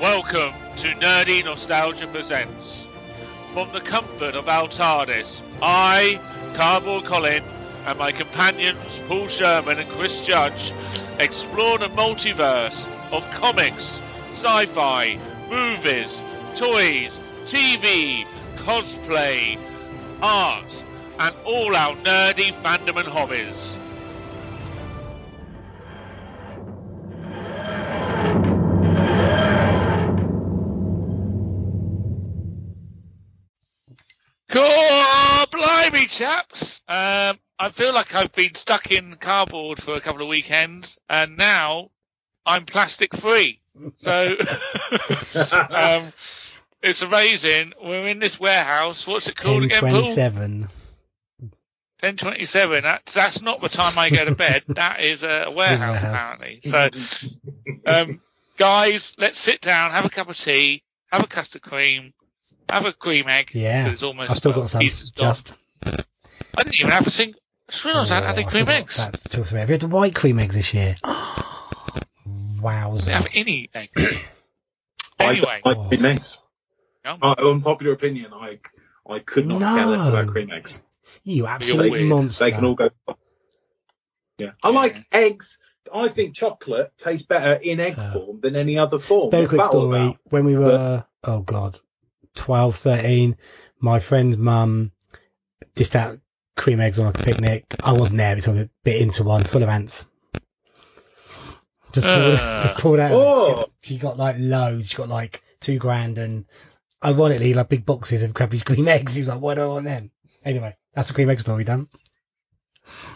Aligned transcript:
Welcome 0.00 0.54
to 0.78 0.88
Nerdy 0.94 1.44
Nostalgia 1.44 2.06
Presents. 2.06 2.88
From 3.52 3.70
the 3.70 3.82
comfort 3.82 4.34
of 4.34 4.48
our 4.48 4.66
TARDIS, 4.66 5.42
I, 5.60 6.18
Cardboard 6.54 7.04
Colin, 7.04 7.42
and 7.84 7.98
my 7.98 8.10
companions 8.10 9.02
Paul 9.06 9.28
Shearman 9.28 9.78
and 9.78 9.88
Chris 9.90 10.26
Judge 10.26 10.72
explore 11.18 11.76
the 11.76 11.88
multiverse 11.88 12.86
of 13.12 13.30
comics, 13.32 14.00
sci 14.30 14.64
fi, 14.64 15.18
movies, 15.50 16.22
toys, 16.56 17.20
TV, 17.44 18.24
cosplay, 18.56 19.58
art, 20.22 20.82
and 21.18 21.34
all 21.44 21.76
our 21.76 21.94
nerdy 21.96 22.54
fandom 22.62 23.00
and 23.00 23.08
hobbies. 23.08 23.76
I 37.60 37.68
feel 37.68 37.92
like 37.92 38.14
I've 38.14 38.32
been 38.32 38.54
stuck 38.54 38.90
in 38.90 39.16
cardboard 39.16 39.82
for 39.82 39.92
a 39.92 40.00
couple 40.00 40.22
of 40.22 40.28
weekends, 40.28 40.98
and 41.10 41.36
now 41.36 41.90
I'm 42.46 42.64
plastic 42.64 43.14
free. 43.14 43.60
So 43.98 44.30
um, 45.70 46.02
it's 46.82 47.02
amazing. 47.02 47.74
We're 47.82 48.08
in 48.08 48.18
this 48.18 48.40
warehouse. 48.40 49.06
What's 49.06 49.28
it 49.28 49.36
called 49.36 49.64
again, 49.64 49.80
Paul? 49.80 50.04
1027. 50.04 50.60
1027. 52.00 52.82
That's 52.82 53.12
that's 53.12 53.42
not 53.42 53.60
the 53.60 53.68
time 53.68 53.98
I 53.98 54.08
go 54.08 54.24
to 54.24 54.34
bed. 54.34 54.62
that 54.68 55.00
is 55.00 55.22
a 55.22 55.52
warehouse, 55.54 56.02
warehouse. 56.02 56.32
apparently. 56.32 56.60
So, 56.64 56.88
um, 57.84 58.22
guys, 58.56 59.12
let's 59.18 59.38
sit 59.38 59.60
down, 59.60 59.90
have 59.90 60.06
a 60.06 60.10
cup 60.10 60.30
of 60.30 60.38
tea, 60.38 60.82
have 61.12 61.22
a 61.22 61.26
custard 61.26 61.60
cream, 61.60 62.14
have 62.70 62.86
a 62.86 62.94
cream 62.94 63.28
egg. 63.28 63.50
Yeah. 63.52 63.88
It's 63.88 64.02
almost 64.02 64.30
I've 64.30 64.38
still 64.38 64.52
got 64.52 64.70
some. 64.70 64.80
pieces 64.80 65.10
gone. 65.10 65.28
Just. 65.28 65.52
I 65.84 66.62
didn't 66.62 66.80
even 66.80 66.90
have 66.90 67.06
a 67.06 67.10
single. 67.10 67.38
I 67.72 67.88
realised 67.88 68.10
had 68.10 68.24
Oh, 68.24 68.32
the 68.34 68.40
I 68.46 68.50
cream 68.50 68.68
eggs. 68.68 68.96
That's 68.96 69.24
two 69.28 69.42
or 69.42 69.44
three. 69.44 69.60
Have 69.60 69.68
you 69.70 69.74
had 69.74 69.80
the 69.80 69.88
white 69.88 70.14
cream 70.14 70.38
eggs 70.38 70.54
this 70.56 70.74
year? 70.74 70.96
I 71.04 72.02
Wowza. 72.60 73.10
have 73.10 73.26
any 73.34 73.70
eggs. 73.74 73.96
I 75.18 75.24
anyway, 75.32 75.60
don't 75.64 75.78
like 75.78 75.88
cream 75.88 76.04
eggs. 76.04 76.38
Yum. 77.04 77.18
Uh, 77.22 77.34
unpopular 77.38 77.92
opinion, 77.92 78.32
I 78.34 78.58
I 79.08 79.18
could 79.20 79.46
not 79.46 79.60
care 79.60 79.86
less 79.86 80.06
about 80.06 80.28
cream 80.28 80.50
eggs. 80.50 80.82
You 81.24 81.46
absolute 81.46 81.90
weird. 81.92 82.06
monster. 82.08 82.44
They 82.44 82.50
can 82.52 82.64
all 82.64 82.74
go. 82.74 82.90
Yeah, 84.38 84.50
I 84.62 84.68
Yeah. 84.70 84.74
like 84.74 85.04
eggs. 85.12 85.58
I 85.92 86.08
think 86.08 86.34
chocolate 86.36 86.92
tastes 86.98 87.26
better 87.26 87.54
in 87.54 87.80
egg 87.80 87.94
Uh, 87.98 88.12
form 88.12 88.40
than 88.40 88.54
any 88.54 88.78
other 88.78 88.98
form. 88.98 89.30
Very 89.30 89.42
What's 89.44 89.54
quick 89.54 89.64
story. 89.66 89.98
about? 89.98 90.16
When 90.24 90.44
we 90.44 90.56
were, 90.56 91.04
oh 91.24 91.40
god, 91.40 91.80
12, 92.36 92.76
13, 92.76 93.36
my 93.80 93.98
friend's 93.98 94.36
mum 94.36 94.92
dished 95.74 95.96
out 95.96 96.18
cream 96.56 96.80
eggs 96.80 96.98
on 96.98 97.06
a 97.06 97.12
picnic. 97.12 97.64
I 97.82 97.92
wasn't 97.92 98.18
there, 98.18 98.34
but 98.36 98.48
I 98.48 98.68
bit 98.84 99.02
into 99.02 99.24
one 99.24 99.44
full 99.44 99.62
of 99.62 99.68
ants. 99.68 100.04
Just 101.92 102.06
pulled, 102.06 102.34
Uh. 102.34 102.62
just 102.62 102.76
pulled 102.76 103.00
out. 103.00 103.12
Oh. 103.12 103.64
She 103.82 103.98
got 103.98 104.16
like 104.16 104.36
loads. 104.38 104.88
She 104.90 104.96
got 104.96 105.08
like 105.08 105.42
two 105.60 105.78
grand 105.78 106.18
and 106.18 106.44
ironically 107.04 107.54
like 107.54 107.68
big 107.68 107.84
boxes 107.86 108.22
of 108.22 108.34
crappy 108.34 108.60
cream 108.60 108.86
eggs. 108.88 109.14
She 109.14 109.20
was 109.20 109.28
like, 109.28 109.40
why 109.40 109.54
do 109.54 109.62
I 109.62 109.66
want 109.66 109.84
them? 109.86 110.10
Anyway, 110.44 110.76
that's 110.94 111.08
the 111.08 111.14
cream 111.14 111.30
egg 111.30 111.40
story 111.40 111.64
done. 111.64 111.88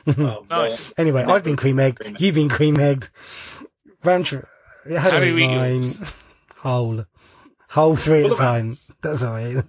Oh, 0.07 0.47
Nice. 0.51 0.93
Anyway, 0.97 1.21
Never 1.23 1.33
I've 1.33 1.43
been 1.45 1.57
cream 1.57 1.81
egged. 1.81 1.99
cream 1.99 2.15
egg. 2.15 2.21
You've 2.21 2.35
been 2.35 2.49
cream 2.49 2.79
egged. 2.79 3.09
Rancher, 4.05 4.49
how 4.89 4.99
How 4.99 5.19
do 5.21 5.27
do 5.27 5.35
we 5.35 5.47
we 5.49 5.49
mine? 5.49 5.93
Whole, 6.59 7.05
whole 7.69 7.97
three 7.97 8.25
at 8.25 8.33
a 8.33 8.35
time. 8.35 8.67
ants. 8.67 8.91
That's 9.03 9.23
all 9.23 9.33
right. 9.33 9.65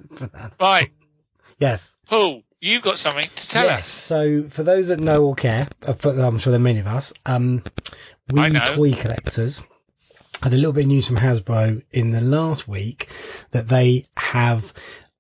right, 0.60 0.92
yes. 1.58 1.92
Paul, 2.08 2.44
you've 2.66 2.82
got 2.82 2.98
something 2.98 3.30
to 3.36 3.50
tell 3.50 3.66
yes. 3.66 3.80
us. 3.80 3.88
So 3.88 4.46
for 4.50 4.64
those 4.64 4.88
that 4.88 5.00
know 5.00 5.24
or 5.24 5.36
care, 5.36 5.68
uh, 5.86 5.94
I'm 6.04 6.40
sure 6.40 6.52
there 6.52 6.60
are 6.60 6.64
many 6.64 6.80
of 6.80 6.88
us, 6.88 7.14
um, 7.26 7.64
we 8.32 8.50
toy 8.50 8.94
collectors 8.94 9.62
had 10.42 10.54
a 10.54 10.56
little 10.56 10.74
bit 10.74 10.82
of 10.82 10.88
news 10.88 11.08
from 11.08 11.18
Hasbro 11.18 11.84
in 11.92 12.12
the 12.12 12.22
last 12.22 12.68
week 12.68 13.10
that 13.52 13.68
they 13.68 14.06
have 14.18 14.74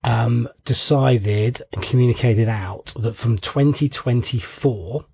um, 0.03 0.49
decided 0.65 1.61
and 1.71 1.81
communicated 1.81 2.49
out 2.49 2.93
that 2.99 3.15
from 3.15 3.37
2024 3.37 5.05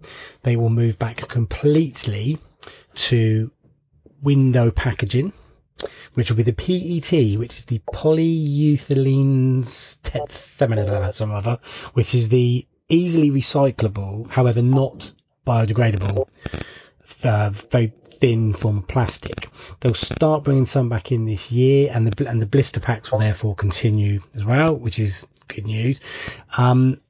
they 0.44 0.56
will 0.56 0.70
move 0.70 0.98
back 0.98 1.18
completely 1.28 2.40
to 2.96 3.52
window 4.22 4.72
packaging, 4.72 5.34
which 6.14 6.30
will 6.30 6.38
be 6.38 6.44
the 6.44 6.54
PET, 6.54 7.40
which 7.40 7.58
is 7.58 7.66
the 7.66 7.80
polyethylene 7.94 9.64
tethaminate, 10.04 11.14
some 11.14 11.32
other, 11.32 11.60
which 11.94 12.16
is 12.16 12.30
the 12.30 12.68
easily 12.90 13.32
recyclable, 13.32 14.30
however 14.30 14.62
not 14.62 15.12
biodegradable, 15.46 16.28
uh, 17.24 17.50
very 17.72 17.94
thin 18.22 18.54
form 18.54 18.80
of 18.80 18.88
plastic. 18.88 19.50
They'll 19.80 19.94
start 19.94 20.44
bringing 20.44 20.66
some 20.66 20.90
back 20.90 21.12
in 21.12 21.26
this 21.26 21.52
year, 21.52 21.92
and 21.94 22.08
the 22.08 22.28
and 22.28 22.42
the 22.42 22.46
blister 22.46 22.80
packs 22.80 23.12
will 23.12 23.20
therefore 23.20 23.56
continue 23.56 24.22
as 24.36 24.46
well, 24.46 24.76
which 24.76 25.00
is 25.00 25.26
good 25.48 25.66
news. 25.66 26.00
Um, 26.56 27.02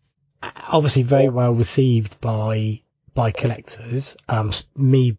obviously, 0.42 1.04
very 1.04 1.30
well 1.30 1.54
received 1.54 2.22
by 2.22 2.82
by 3.14 3.32
collectors. 3.32 4.16
Um, 4.30 4.52
me 4.76 5.18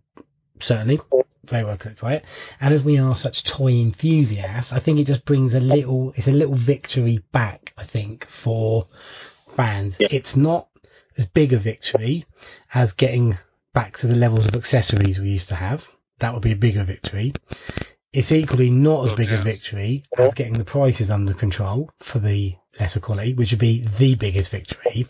certainly 0.61 1.01
very 1.45 1.65
well 1.65 1.77
collected 1.77 2.03
right? 2.03 2.25
And 2.61 2.73
as 2.73 2.85
we 2.85 2.99
are 2.99 3.17
such 3.17 3.45
toy 3.45 3.73
enthusiasts, 3.73 4.73
I 4.73 4.79
think 4.79 4.99
it 4.99 5.05
just 5.05 5.25
brings 5.25 5.55
a 5.55 5.61
little. 5.61 6.13
It's 6.17 6.29
a 6.29 6.33
little 6.33 6.55
victory 6.55 7.19
back. 7.33 7.73
I 7.77 7.85
think 7.85 8.27
for 8.27 8.89
fans, 9.57 9.97
Yeah. 9.99 10.09
it's 10.11 10.37
not 10.37 10.69
as 11.17 11.27
big 11.27 11.53
a 11.53 11.59
victory 11.59 12.25
as 12.73 12.93
getting 12.93 13.37
back 13.75 13.99
to 13.99 14.07
the 14.07 14.15
levels 14.15 14.47
of 14.47 14.55
accessories 14.57 15.19
we 15.19 15.31
used 15.31 15.49
to 15.49 15.55
have. 15.55 15.89
That 16.19 16.33
would 16.33 16.43
be 16.43 16.53
a 16.53 16.57
bigger 16.57 16.85
victory. 16.85 17.35
It's 18.13 18.31
equally 18.33 18.71
not 18.71 19.07
as 19.07 19.13
Oh, 19.13 19.17
big 19.17 19.33
a 19.33 19.39
victory 19.39 20.05
as 20.19 20.35
getting 20.35 20.59
the 20.59 20.65
prices 20.65 21.11
under 21.11 21.33
control 21.33 21.91
for 21.99 22.19
the 22.19 22.55
lesser 22.79 23.01
quality, 23.01 23.33
which 23.35 23.53
would 23.53 23.59
be 23.59 23.87
the 23.99 24.15
biggest 24.15 24.51
victory. 24.51 25.07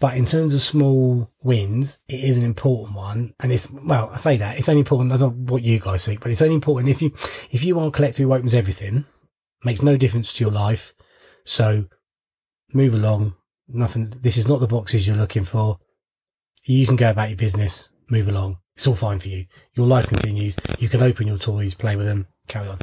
But 0.00 0.16
in 0.16 0.26
terms 0.26 0.54
of 0.54 0.60
small 0.62 1.28
wins, 1.42 1.98
it 2.08 2.22
is 2.22 2.36
an 2.36 2.44
important 2.44 2.96
one, 2.96 3.34
and 3.40 3.52
it's 3.52 3.68
well, 3.68 4.10
I 4.12 4.16
say 4.16 4.36
that 4.36 4.56
it's 4.56 4.68
only 4.68 4.80
important. 4.80 5.12
I 5.12 5.16
don't 5.16 5.38
know 5.38 5.52
what 5.52 5.64
you 5.64 5.80
guys 5.80 6.06
think, 6.06 6.20
but 6.20 6.30
it's 6.30 6.42
only 6.42 6.54
important 6.54 6.88
if 6.88 7.02
you 7.02 7.12
if 7.50 7.64
you 7.64 7.80
are 7.80 7.88
a 7.88 7.90
collector 7.90 8.22
who 8.22 8.32
opens 8.32 8.54
everything, 8.54 9.04
makes 9.64 9.82
no 9.82 9.96
difference 9.96 10.32
to 10.34 10.44
your 10.44 10.52
life. 10.52 10.94
So 11.44 11.86
move 12.72 12.94
along. 12.94 13.34
Nothing. 13.66 14.06
This 14.20 14.36
is 14.36 14.46
not 14.46 14.60
the 14.60 14.68
boxes 14.68 15.06
you're 15.06 15.16
looking 15.16 15.44
for. 15.44 15.80
You 16.64 16.86
can 16.86 16.96
go 16.96 17.10
about 17.10 17.30
your 17.30 17.36
business. 17.36 17.88
Move 18.08 18.28
along. 18.28 18.58
It's 18.76 18.86
all 18.86 18.94
fine 18.94 19.18
for 19.18 19.28
you. 19.28 19.46
Your 19.74 19.86
life 19.86 20.06
continues. 20.06 20.58
You 20.78 20.88
can 20.88 21.02
open 21.02 21.26
your 21.26 21.38
toys, 21.38 21.74
play 21.74 21.96
with 21.96 22.06
them, 22.06 22.28
carry 22.46 22.68
on. 22.68 22.78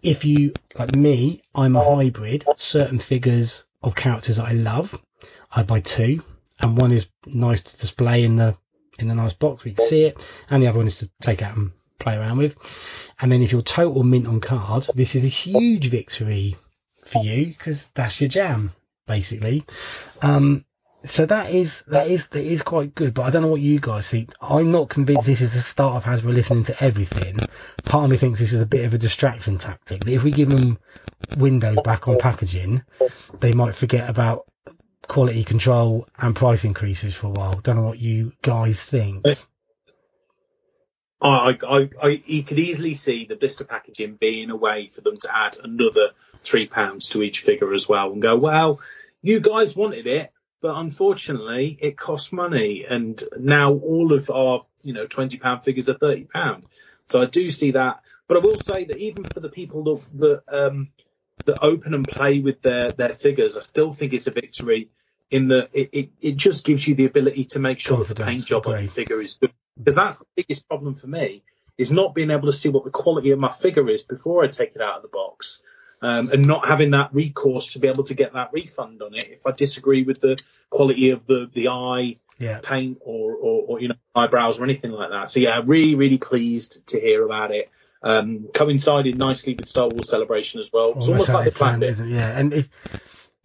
If 0.00 0.24
you 0.24 0.56
like 0.78 0.90
me, 0.90 1.42
I'm 1.54 1.74
a 1.74 1.96
hybrid. 1.96 2.44
Certain 2.56 3.00
figures 3.00 3.64
of 3.82 3.96
characters 3.96 4.36
that 4.36 4.46
I 4.46 4.52
love, 4.52 5.02
I 5.50 5.64
buy 5.64 5.80
two, 5.80 6.22
and 6.60 6.76
one 6.76 6.92
is 6.92 7.08
nice 7.26 7.62
to 7.62 7.78
display 7.78 8.24
in 8.24 8.36
the 8.36 8.56
in 8.98 9.08
the 9.08 9.14
nice 9.14 9.34
box 9.34 9.64
you 9.66 9.74
can 9.74 9.84
see 9.84 10.04
it, 10.04 10.16
and 10.48 10.62
the 10.62 10.68
other 10.68 10.78
one 10.78 10.86
is 10.86 10.98
to 10.98 11.10
take 11.20 11.42
out 11.42 11.56
and 11.56 11.72
play 11.98 12.16
around 12.16 12.38
with. 12.38 12.56
And 13.20 13.30
then 13.30 13.42
if 13.42 13.52
you're 13.52 13.62
total 13.62 14.04
mint 14.04 14.26
on 14.26 14.40
card, 14.40 14.86
this 14.94 15.14
is 15.14 15.24
a 15.24 15.28
huge 15.28 15.88
victory 15.88 16.56
for 17.04 17.22
you 17.22 17.46
because 17.46 17.88
that's 17.94 18.20
your 18.20 18.28
jam, 18.28 18.72
basically. 19.06 19.64
Um, 20.22 20.64
so 21.04 21.26
that 21.26 21.50
is 21.50 21.84
that 21.88 22.08
is 22.08 22.28
that 22.28 22.42
is 22.42 22.62
quite 22.62 22.94
good, 22.94 23.14
but 23.14 23.22
I 23.22 23.30
don't 23.30 23.42
know 23.42 23.48
what 23.48 23.60
you 23.60 23.78
guys 23.78 24.10
think. 24.10 24.32
I'm 24.40 24.72
not 24.72 24.88
convinced 24.88 25.26
this 25.26 25.40
is 25.40 25.52
the 25.52 25.60
start 25.60 25.96
of 25.96 26.04
Hasbro 26.04 26.34
listening 26.34 26.64
to 26.64 26.84
everything. 26.84 27.44
Part 27.86 28.04
of 28.04 28.10
me 28.10 28.16
thinks 28.16 28.40
this 28.40 28.52
is 28.52 28.60
a 28.60 28.66
bit 28.66 28.84
of 28.84 28.94
a 28.94 28.98
distraction 28.98 29.58
tactic. 29.58 30.04
That 30.04 30.12
if 30.12 30.24
we 30.24 30.32
give 30.32 30.48
them 30.48 30.78
windows 31.34 31.78
back 31.84 32.08
on 32.08 32.18
packaging, 32.18 32.82
they 33.40 33.52
might 33.52 33.76
forget 33.76 34.08
about 34.10 34.46
quality 35.08 35.44
control 35.44 36.08
and 36.18 36.34
price 36.34 36.64
increases 36.64 37.14
for 37.14 37.28
a 37.28 37.30
while. 37.30 37.54
Don't 37.60 37.76
know 37.76 37.82
what 37.82 37.98
you 37.98 38.32
guys 38.42 38.82
think. 38.82 39.24
I, 41.20 41.58
I, 41.66 41.88
I, 42.02 42.22
you 42.26 42.42
could 42.42 42.58
easily 42.58 42.94
see 42.94 43.24
the 43.24 43.36
blister 43.36 43.64
packaging 43.64 44.16
being 44.16 44.50
a 44.50 44.56
way 44.56 44.90
for 44.92 45.00
them 45.00 45.16
to 45.18 45.36
add 45.36 45.56
another 45.62 46.10
three 46.42 46.66
pounds 46.66 47.08
to 47.10 47.22
each 47.22 47.40
figure 47.40 47.72
as 47.72 47.88
well, 47.88 48.12
and 48.12 48.20
go, 48.20 48.36
well, 48.36 48.80
you 49.22 49.40
guys 49.40 49.74
wanted 49.74 50.06
it, 50.06 50.30
but 50.60 50.76
unfortunately, 50.76 51.78
it 51.80 51.96
costs 51.96 52.32
money, 52.32 52.84
and 52.88 53.22
now 53.38 53.72
all 53.72 54.12
of 54.12 54.30
our, 54.30 54.66
you 54.82 54.92
know, 54.92 55.06
twenty 55.06 55.38
pound 55.38 55.64
figures 55.64 55.88
are 55.88 55.98
thirty 55.98 56.24
pound. 56.24 56.66
So 57.06 57.22
I 57.22 57.26
do 57.26 57.50
see 57.50 57.72
that, 57.72 58.00
but 58.28 58.36
I 58.36 58.40
will 58.40 58.58
say 58.58 58.84
that 58.84 58.96
even 58.96 59.24
for 59.26 59.40
the 59.40 59.48
people 59.48 59.84
that 59.84 60.18
that, 60.18 60.66
um, 60.66 60.92
that 61.44 61.58
open 61.62 61.94
and 61.94 62.06
play 62.06 62.40
with 62.40 62.62
their 62.62 62.90
their 62.90 63.10
figures, 63.10 63.56
I 63.56 63.60
still 63.60 63.92
think 63.92 64.12
it's 64.12 64.26
a 64.26 64.30
victory. 64.30 64.90
In 65.28 65.48
the, 65.48 65.68
it, 65.72 65.88
it, 65.92 66.10
it 66.20 66.36
just 66.36 66.64
gives 66.64 66.86
you 66.86 66.94
the 66.94 67.04
ability 67.04 67.46
to 67.46 67.58
make 67.58 67.80
sure 67.80 68.04
that 68.04 68.16
the 68.16 68.24
paint 68.24 68.44
job 68.44 68.64
on 68.68 68.78
your 68.78 68.86
figure 68.86 69.20
is 69.20 69.34
good 69.34 69.52
because 69.76 69.96
that's 69.96 70.18
the 70.18 70.24
biggest 70.36 70.68
problem 70.68 70.94
for 70.94 71.08
me 71.08 71.42
is 71.76 71.90
not 71.90 72.14
being 72.14 72.30
able 72.30 72.46
to 72.46 72.52
see 72.52 72.68
what 72.68 72.84
the 72.84 72.90
quality 72.90 73.32
of 73.32 73.38
my 73.38 73.50
figure 73.50 73.90
is 73.90 74.04
before 74.04 74.44
I 74.44 74.46
take 74.46 74.76
it 74.76 74.80
out 74.80 74.96
of 74.96 75.02
the 75.02 75.08
box. 75.08 75.62
Um, 76.00 76.30
and 76.30 76.46
not 76.46 76.68
having 76.68 76.90
that 76.90 77.12
recourse 77.14 77.72
to 77.72 77.78
be 77.78 77.88
able 77.88 78.04
to 78.04 78.14
get 78.14 78.34
that 78.34 78.50
refund 78.52 79.00
on 79.02 79.14
it 79.14 79.28
if 79.30 79.46
I 79.46 79.50
disagree 79.52 80.02
with 80.02 80.20
the 80.20 80.38
quality 80.68 81.10
of 81.10 81.26
the 81.26 81.50
the 81.52 81.68
eye 81.68 82.18
Yeah. 82.38 82.60
paint 82.62 82.98
or, 83.00 83.32
or, 83.34 83.62
or 83.66 83.80
you 83.80 83.88
know 83.88 83.94
eyebrows 84.14 84.60
or 84.60 84.64
anything 84.64 84.92
like 84.92 85.10
that. 85.10 85.30
So 85.30 85.40
yeah, 85.40 85.60
really 85.64 85.94
really 85.94 86.18
pleased 86.18 86.86
to 86.88 87.00
hear 87.00 87.24
about 87.24 87.50
it. 87.50 87.70
Um, 88.06 88.48
coincided 88.54 89.18
nicely 89.18 89.56
with 89.56 89.66
Star 89.66 89.88
Wars 89.88 90.08
Celebration 90.08 90.60
as 90.60 90.70
well. 90.72 90.94
It's 90.96 91.08
almost 91.08 91.28
like 91.28 91.46
they 91.46 91.50
planned 91.50 91.82
it. 91.82 91.98
it? 91.98 92.06
Yeah, 92.06 92.38
and 92.38 92.52
if 92.52 92.68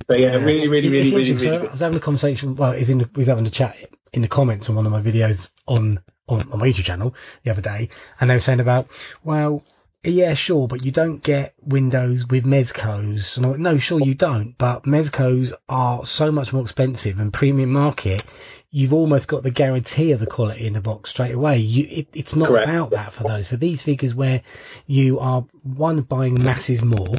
So 0.08 0.16
yeah, 0.16 0.36
really 0.36 0.68
really 0.68 0.90
really 0.90 1.00
it's 1.00 1.12
really 1.12 1.30
interesting, 1.32 1.52
really 1.52 1.64
so 1.64 1.70
I 1.70 1.72
was 1.72 1.80
having 1.80 1.98
a 1.98 2.02
conversation. 2.02 2.56
Well, 2.56 2.74
he's 2.74 2.90
in. 2.90 3.00
The, 3.00 3.10
he's 3.16 3.26
having 3.26 3.48
a 3.48 3.50
chat 3.50 3.76
in 4.14 4.22
the 4.22 4.28
comments 4.28 4.70
on 4.70 4.76
one 4.76 4.86
of 4.86 4.92
my 4.92 5.02
videos 5.02 5.50
on 5.66 6.00
on, 6.28 6.48
on 6.52 6.60
my 6.60 6.68
YouTube 6.68 6.84
channel 6.84 7.16
the 7.44 7.50
other 7.50 7.62
day, 7.62 7.90
and 8.20 8.30
they 8.30 8.36
were 8.36 8.40
saying 8.40 8.60
about, 8.60 8.88
well, 9.24 9.64
yeah, 10.04 10.34
sure, 10.34 10.68
but 10.68 10.84
you 10.84 10.92
don't 10.92 11.22
get 11.22 11.54
Windows 11.62 12.28
with 12.28 12.46
Mezcos. 12.46 13.38
And 13.38 13.46
I 13.46 13.50
went, 13.50 13.62
no, 13.62 13.78
sure 13.78 14.00
you 14.00 14.16
don't, 14.16 14.58
but 14.58 14.84
Mezcos 14.84 15.54
are 15.70 16.06
so 16.06 16.32
much 16.32 16.54
more 16.54 16.64
expensive 16.64 17.20
and 17.20 17.32
premium 17.32 17.72
market. 17.72 18.24
You've 18.74 18.94
almost 18.94 19.28
got 19.28 19.44
the 19.44 19.52
guarantee 19.52 20.14
of 20.14 20.20
the 20.22 20.28
quality 20.28 20.66
in 20.66 20.74
the 20.74 20.82
box 20.82 21.10
straight 21.10 21.34
away. 21.36 21.58
You, 21.58 21.88
it, 21.90 22.08
it's 22.14 22.38
not 22.38 22.48
Correct. 22.48 22.70
about 22.70 22.92
that 22.92 23.12
for 23.14 23.24
those. 23.24 23.50
For 23.50 23.58
these 23.58 23.82
figures 23.82 24.16
where 24.16 24.42
you 24.88 25.20
are 25.20 25.42
one 25.64 26.02
buying 26.02 26.42
masses 26.42 26.82
more, 26.82 27.16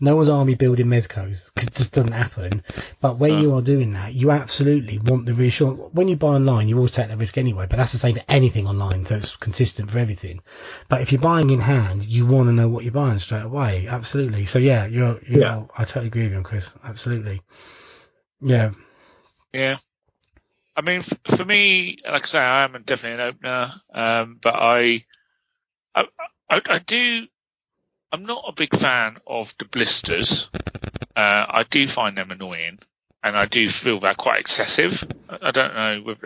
no 0.00 0.16
one's 0.16 0.28
army 0.28 0.56
building 0.56 0.86
Mezcos 0.86 1.54
because 1.54 1.68
it 1.68 1.74
just 1.74 1.92
doesn't 1.92 2.10
happen. 2.12 2.60
But 3.00 3.18
when 3.18 3.30
No. 3.34 3.40
you 3.40 3.54
are 3.54 3.62
doing 3.62 3.92
that, 3.92 4.14
you 4.14 4.32
absolutely 4.32 4.98
want 4.98 5.26
the 5.26 5.32
reassurance. 5.34 5.80
When 5.92 6.08
you 6.08 6.16
buy 6.16 6.34
online, 6.34 6.66
you 6.68 6.76
always 6.76 6.90
take 6.90 7.06
that 7.06 7.18
risk 7.18 7.38
anyway, 7.38 7.66
but 7.70 7.76
that's 7.76 7.92
the 7.92 7.98
same 7.98 8.16
for 8.16 8.24
anything 8.28 8.66
online, 8.66 9.06
so 9.06 9.14
it's 9.16 9.36
consistent 9.36 9.88
for 9.88 10.00
everything. 10.00 10.40
But 10.88 11.02
if 11.02 11.12
you're 11.12 11.20
buying 11.20 11.50
in 11.50 11.60
hand, 11.60 12.02
you 12.02 12.26
want 12.26 12.48
to 12.48 12.52
know 12.52 12.68
what 12.68 12.82
you're 12.82 12.92
buying 12.92 13.20
straight 13.20 13.44
away. 13.44 13.86
Absolutely. 13.86 14.44
So 14.44 14.58
yeah, 14.58 14.86
you're, 14.86 15.20
you're 15.24 15.40
Yeah. 15.40 15.62
I 15.78 15.84
totally 15.84 16.08
agree 16.08 16.24
with 16.24 16.32
you, 16.32 16.42
Chris. 16.42 16.74
Absolutely. 16.84 17.42
Yeah. 18.40 18.72
Yeah. 19.52 19.76
I 20.76 20.82
mean, 20.82 20.98
f- 20.98 21.36
for 21.36 21.44
me, 21.44 21.96
like 22.04 22.24
I 22.24 22.26
say, 22.26 22.38
I 22.38 22.64
am 22.64 22.82
definitely 22.84 23.22
an 23.24 23.28
opener, 23.34 23.72
um, 23.94 24.38
but 24.42 24.54
I, 24.54 25.04
I, 25.94 26.04
I, 26.50 26.60
I 26.66 26.78
do, 26.80 27.26
I'm 28.12 28.24
not 28.24 28.44
a 28.46 28.52
big 28.52 28.76
fan 28.76 29.16
of 29.26 29.54
the 29.58 29.64
blisters. 29.64 30.48
Uh, 31.16 31.46
I 31.48 31.64
do 31.70 31.88
find 31.88 32.16
them 32.16 32.30
annoying, 32.30 32.78
and 33.24 33.36
I 33.36 33.46
do 33.46 33.68
feel 33.68 34.00
they're 34.00 34.14
quite 34.14 34.40
excessive. 34.40 35.02
I, 35.30 35.48
I 35.48 35.50
don't 35.50 35.74
know, 35.74 36.02
with 36.04 36.18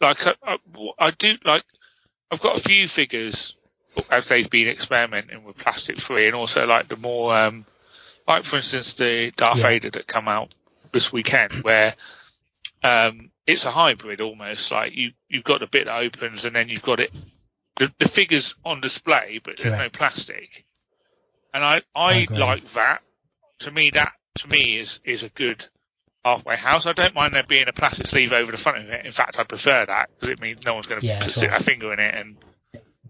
like 0.00 0.26
I, 0.26 0.34
I, 0.44 0.58
I 0.98 1.10
do 1.12 1.32
like, 1.44 1.64
I've 2.30 2.42
got 2.42 2.58
a 2.58 2.62
few 2.62 2.86
figures 2.88 3.56
as 4.10 4.28
they've 4.28 4.50
been 4.50 4.68
experimenting 4.68 5.42
with 5.44 5.56
plastic 5.56 5.98
free, 5.98 6.26
and 6.26 6.34
also 6.36 6.66
like 6.66 6.88
the 6.88 6.96
more, 6.96 7.34
um, 7.34 7.64
like 8.28 8.44
for 8.44 8.56
instance, 8.56 8.92
the 8.94 9.32
Darth 9.36 9.58
Yeah. 9.58 9.68
Vader 9.68 9.90
that 9.90 10.06
come 10.06 10.28
out 10.28 10.52
this 10.92 11.10
weekend, 11.12 11.52
where 11.64 11.94
um, 12.86 13.30
it's 13.46 13.64
a 13.64 13.70
hybrid 13.70 14.20
almost. 14.20 14.70
Like 14.70 14.92
you, 14.94 15.10
you've 15.28 15.44
got 15.44 15.60
the 15.60 15.66
bit 15.66 15.86
that 15.86 15.98
opens, 15.98 16.44
and 16.44 16.54
then 16.54 16.68
you've 16.68 16.82
got 16.82 17.00
it, 17.00 17.10
the, 17.78 17.92
the 17.98 18.08
figures 18.08 18.54
on 18.64 18.80
display, 18.80 19.40
but 19.42 19.56
there's 19.58 19.72
no 19.76 19.88
plastic. 19.88 20.64
And 21.52 21.64
I, 21.64 21.82
I 21.94 22.12
I 22.12 22.14
agree. 22.18 22.36
like 22.36 22.72
that. 22.74 23.00
To 23.60 23.70
me, 23.70 23.90
that 23.90 24.12
to 24.38 24.48
me 24.48 24.78
is 24.78 25.00
is 25.04 25.22
a 25.22 25.30
good 25.30 25.66
halfway 26.24 26.56
house. 26.56 26.86
I 26.86 26.92
don't 26.92 27.14
mind 27.14 27.32
there 27.32 27.42
being 27.42 27.68
a 27.68 27.72
plastic 27.72 28.06
sleeve 28.06 28.32
over 28.32 28.52
the 28.52 28.58
front 28.58 28.78
of 28.78 28.90
it. 28.90 29.04
In 29.06 29.12
fact, 29.12 29.38
I 29.38 29.44
prefer 29.44 29.86
that 29.86 30.10
because 30.14 30.32
it 30.32 30.40
means 30.40 30.64
no 30.64 30.74
one's 30.74 30.86
going 30.86 31.00
to 31.00 31.06
Yeah, 31.06 31.20
stick 31.26 31.50
sure. 31.50 31.54
a 31.54 31.62
finger 31.62 31.92
in 31.92 31.98
it 32.00 32.14
and 32.14 32.36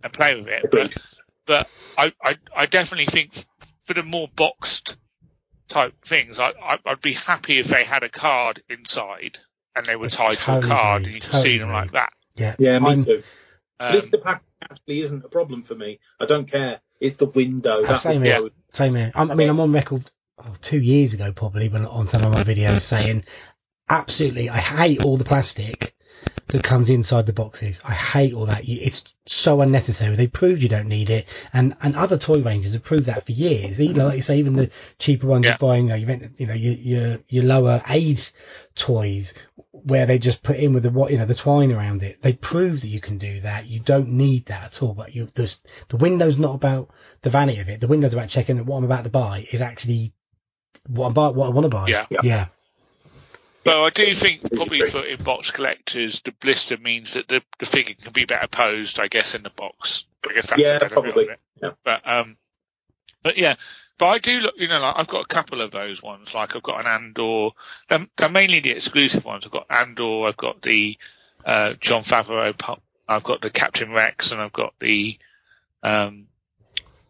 and 0.03 0.13
play 0.13 0.35
with 0.37 0.47
it. 0.49 0.71
But 0.71 0.95
but 1.47 1.69
I, 1.99 2.13
I, 2.23 2.37
I 2.57 2.67
definitely 2.67 3.07
think 3.07 3.45
for 3.85 3.95
the 3.95 4.03
more 4.03 4.29
boxed 4.37 4.97
type 5.69 5.95
things, 6.05 6.39
I, 6.39 6.51
I 6.63 6.79
I'd 6.87 7.03
be 7.03 7.15
happy 7.15 7.59
if 7.59 7.67
they 7.67 7.85
had 7.85 8.03
a 8.05 8.09
card 8.09 8.63
inside 8.69 9.39
and 9.77 9.87
they 9.87 9.97
were 9.97 10.07
I 10.07 10.09
tied 10.09 10.33
to 10.33 10.59
a 10.59 10.63
card 10.63 11.05
and 11.05 11.15
you 11.15 11.21
could 11.21 11.31
totally 11.31 11.43
see 11.43 11.59
them 11.59 11.71
like 11.71 11.93
that. 11.93 12.13
Yeah. 12.35 12.57
Yeah, 12.59 12.79
me 12.79 12.89
I'm- 12.89 13.05
too. 13.05 13.23
Um, 13.79 13.93
Blister 13.93 14.17
pack 14.17 14.43
actually 14.63 15.01
isn't 15.01 15.23
a 15.23 15.29
problem 15.29 15.63
for 15.63 15.75
me. 15.75 16.01
I 16.19 16.25
don't 16.25 16.51
care. 16.51 16.81
It's 16.99 17.17
the 17.17 17.27
window. 17.27 17.83
Uh, 17.83 17.89
That 17.89 17.99
same 17.99 18.23
here. 18.23 18.43
what- 18.43 18.53
Same 18.73 18.95
here. 18.95 19.13
I'm, 19.15 19.31
I 19.31 19.35
mean, 19.35 19.51
I'm 19.51 19.61
on 19.61 19.71
record 19.73 20.11
oh, 20.39 20.55
two 20.63 20.81
years 20.81 21.13
ago, 21.13 21.31
probably, 21.33 21.69
when 21.69 21.85
on 21.85 22.07
some 22.07 22.23
of 22.25 22.33
my 22.33 22.43
videos 22.43 22.81
saying, 22.81 23.25
absolutely, 23.89 24.49
I 24.49 24.59
hate 24.59 25.05
all 25.05 25.19
the 25.19 25.25
plastic 25.25 25.95
that 26.49 26.63
comes 26.63 26.91
inside 26.91 27.27
the 27.27 27.33
boxes. 27.33 27.81
I 27.85 27.93
hate 27.93 28.33
all 28.33 28.47
that. 28.47 28.63
It's 28.67 29.13
so 29.27 29.61
unnecessary. 29.61 30.15
They 30.17 30.27
proved 30.29 30.63
you 30.63 30.69
don't 30.69 30.89
need 30.89 31.11
it, 31.11 31.27
and 31.53 31.77
and 31.83 31.97
other 31.97 32.17
toy 32.19 32.41
ranges 32.41 32.73
have 32.75 32.83
proved 32.85 33.05
that 33.07 33.27
for 33.27 33.33
years. 33.33 33.81
Even 33.81 34.07
like 34.07 34.17
you 34.17 34.23
say, 34.23 34.39
even 34.39 34.55
the 34.57 34.71
cheaper 34.99 35.27
ones 35.27 35.45
Yeah. 35.45 35.51
you're 35.53 35.59
buying, 35.59 35.85
you 35.85 35.89
know, 35.91 35.95
you 35.97 36.07
rent, 36.07 36.41
you 36.41 36.47
know, 36.47 36.55
your 36.55 36.75
your 36.75 37.19
your 37.29 37.45
lower 37.45 37.83
age 37.89 38.33
toys 38.77 39.35
where 39.73 40.07
they 40.07 40.19
just 40.19 40.43
put 40.43 40.57
in 40.57 40.73
with 40.73 40.83
the 40.85 40.91
what 40.91 41.11
you 41.11 41.19
know 41.19 41.27
the 41.27 41.35
twine 41.35 41.73
around 41.73 42.03
it. 42.03 42.23
They 42.23 42.33
prove 42.35 42.83
that 42.83 42.89
you 42.89 43.01
can 43.01 43.19
do 43.19 43.41
that. 43.41 43.67
You 43.67 43.81
don't 43.81 44.11
need 44.11 44.47
that 44.47 44.65
at 44.65 44.83
all. 44.83 44.95
But 44.95 45.15
you 45.15 45.29
there's 45.35 45.61
the 45.89 45.97
window's 45.97 46.39
not 46.39 46.55
about 46.55 46.91
the 47.23 47.31
vanity 47.31 47.61
of 47.61 47.69
it. 47.69 47.81
The 47.81 47.89
window's 47.89 48.15
about 48.15 48.29
checking 48.29 48.57
that 48.57 48.65
what 48.65 48.79
I'm 48.79 48.85
about 48.85 49.05
to 49.05 49.11
buy 49.11 49.47
is 49.51 49.61
actually 49.63 50.13
what 50.87 51.09
I'm 51.09 51.15
buy, 51.15 51.29
what 51.29 51.47
I 51.47 51.51
want 51.51 51.65
to 51.65 51.69
buy. 51.69 51.89
Yeah. 51.89 52.07
Yeah. 52.11 52.21
yeah. 52.23 52.47
But 53.65 53.81
I 53.83 53.91
do 53.91 54.15
think 54.15 54.43
probably 54.55 54.81
for 54.89 55.05
in 55.05 55.21
box 55.25 55.51
collectors, 55.51 56.23
the 56.23 56.31
blister 56.31 56.77
means 56.77 57.15
that 57.15 57.27
the, 57.27 57.43
the 57.59 57.67
figure 57.67 57.97
can 58.01 58.13
be 58.13 58.25
better 58.25 58.47
posed, 58.47 59.01
I 59.01 59.09
guess, 59.09 59.35
in 59.35 59.43
the 59.43 59.51
box. 59.51 60.05
I 60.29 60.35
guess 60.35 60.51
that's 60.51 60.63
Yeah, 60.63 60.79
the 60.79 60.87
probably. 60.87 61.25
of 61.25 61.31
it. 61.31 61.41
Yeah. 61.61 61.71
But 61.85 62.09
um, 62.09 62.37
but 63.25 63.37
yeah, 63.37 63.57
but 63.99 64.07
I 64.07 64.19
do 64.19 64.41
look. 64.41 64.55
You 64.57 64.69
know, 64.69 64.81
like 64.81 64.95
I've 64.97 65.09
got 65.09 65.25
a 65.25 65.29
couple 65.29 65.61
of 65.61 65.71
those 65.71 66.03
ones. 66.03 66.35
Like 66.35 66.55
I've 66.57 66.63
got 66.63 66.81
an 66.81 66.87
Andor. 66.87 67.51
They're, 67.89 68.07
they're 68.17 68.29
mainly 68.29 68.61
the 68.61 68.71
exclusive 68.71 69.25
ones. 69.25 69.45
I've 69.47 69.53
got 69.53 69.67
Andor. 69.71 70.27
I've 70.27 70.37
got 70.37 70.63
the 70.63 70.99
uh, 71.45 71.75
Jon 71.81 72.03
Favreau. 72.03 72.55
I've 73.09 73.23
got 73.23 73.41
the 73.41 73.51
Captain 73.51 73.91
Rex, 73.93 74.33
and 74.33 74.41
I've 74.41 74.53
got 74.53 74.75
the 74.81 75.19
um, 75.83 76.27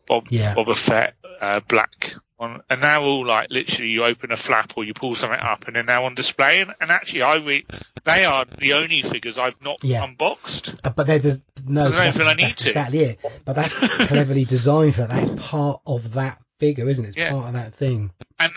Bob 0.06 0.26
Yeah. 0.30 0.54
Boba 0.54 0.76
Fett 0.76 1.14
uh, 1.40 1.60
black 1.68 2.14
one. 2.36 2.60
And 2.68 2.80
now 2.82 3.02
all 3.02 3.26
like 3.26 3.48
literally, 3.50 3.90
you 3.90 4.04
open 4.04 4.30
a 4.30 4.36
flap 4.36 4.74
or 4.76 4.84
you 4.84 4.92
pull 4.94 5.14
something 5.14 5.38
up, 5.40 5.66
and 5.66 5.74
they're 5.76 5.82
now 5.82 6.04
on 6.04 6.14
display. 6.14 6.60
And, 6.60 6.72
and 6.80 6.90
actually, 6.90 7.22
I 7.22 7.36
re- 7.36 7.66
they 8.04 8.24
are 8.24 8.44
the 8.44 8.74
only 8.74 9.02
figures 9.02 9.38
I've 9.38 9.60
not 9.62 9.82
Yeah. 9.82 10.04
unboxed. 10.04 10.74
Uh, 10.84 10.90
But 10.90 11.06
there's 11.06 11.40
no. 11.66 11.80
I 11.80 11.88
don't 11.88 11.92
that's- 11.96 12.16
feel 12.18 12.28
I 12.28 12.34
need 12.34 12.44
that's 12.50 12.62
to. 12.62 12.68
Exactly 12.68 12.98
it. 13.00 13.20
But 13.44 13.54
that's 13.54 13.72
cleverly 14.06 14.44
designed 14.44 14.94
for 14.94 15.00
that. 15.02 15.10
That 15.10 15.22
is 15.22 15.30
part 15.30 15.80
of 15.86 16.12
that 16.12 16.38
figure, 16.58 16.88
isn't 16.88 17.04
it? 17.04 17.08
It's 17.08 17.16
Yeah. 17.16 17.32
part 17.32 17.46
of 17.48 17.52
that 17.54 17.74
thing. 17.74 18.10
and 18.38 18.52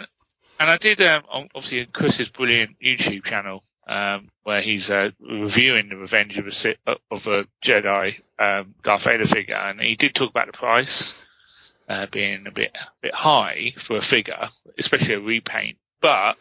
and 0.60 0.70
I 0.70 0.77
did 0.77 1.00
um, 1.01 1.24
obviously 1.32 1.79
in 1.79 1.88
Chris's 1.88 2.29
brilliant 2.29 2.75
YouTube 2.84 3.24
channel 3.24 3.63
um, 3.88 4.29
where 4.44 4.62
he's 4.62 4.89
uh, 4.89 5.12
reviewing 5.22 5.88
the 5.89 5.96
Revenge 5.96 6.38
of 6.38 6.48
a 6.48 6.51
Sith, 6.51 6.77
of 6.86 7.27
a 7.27 7.46
Jedi 7.63 8.15
um, 8.38 8.75
Darth 8.84 9.03
Vader 9.03 9.25
figure, 9.25 9.56
and 9.56 9.79
he 9.79 9.96
did 9.96 10.13
talk 10.13 10.29
about 10.29 10.48
the 10.48 10.53
price 10.53 11.13
uh, 11.88 12.06
being 12.12 12.46
a 12.46 12.51
bit 12.51 12.77
bit 13.01 13.15
high 13.15 13.74
for 13.77 13.96
a 13.98 14.01
figure, 14.01 14.50
especially 14.77 15.15
a 15.15 15.20
repaint. 15.20 15.77
But 16.01 16.36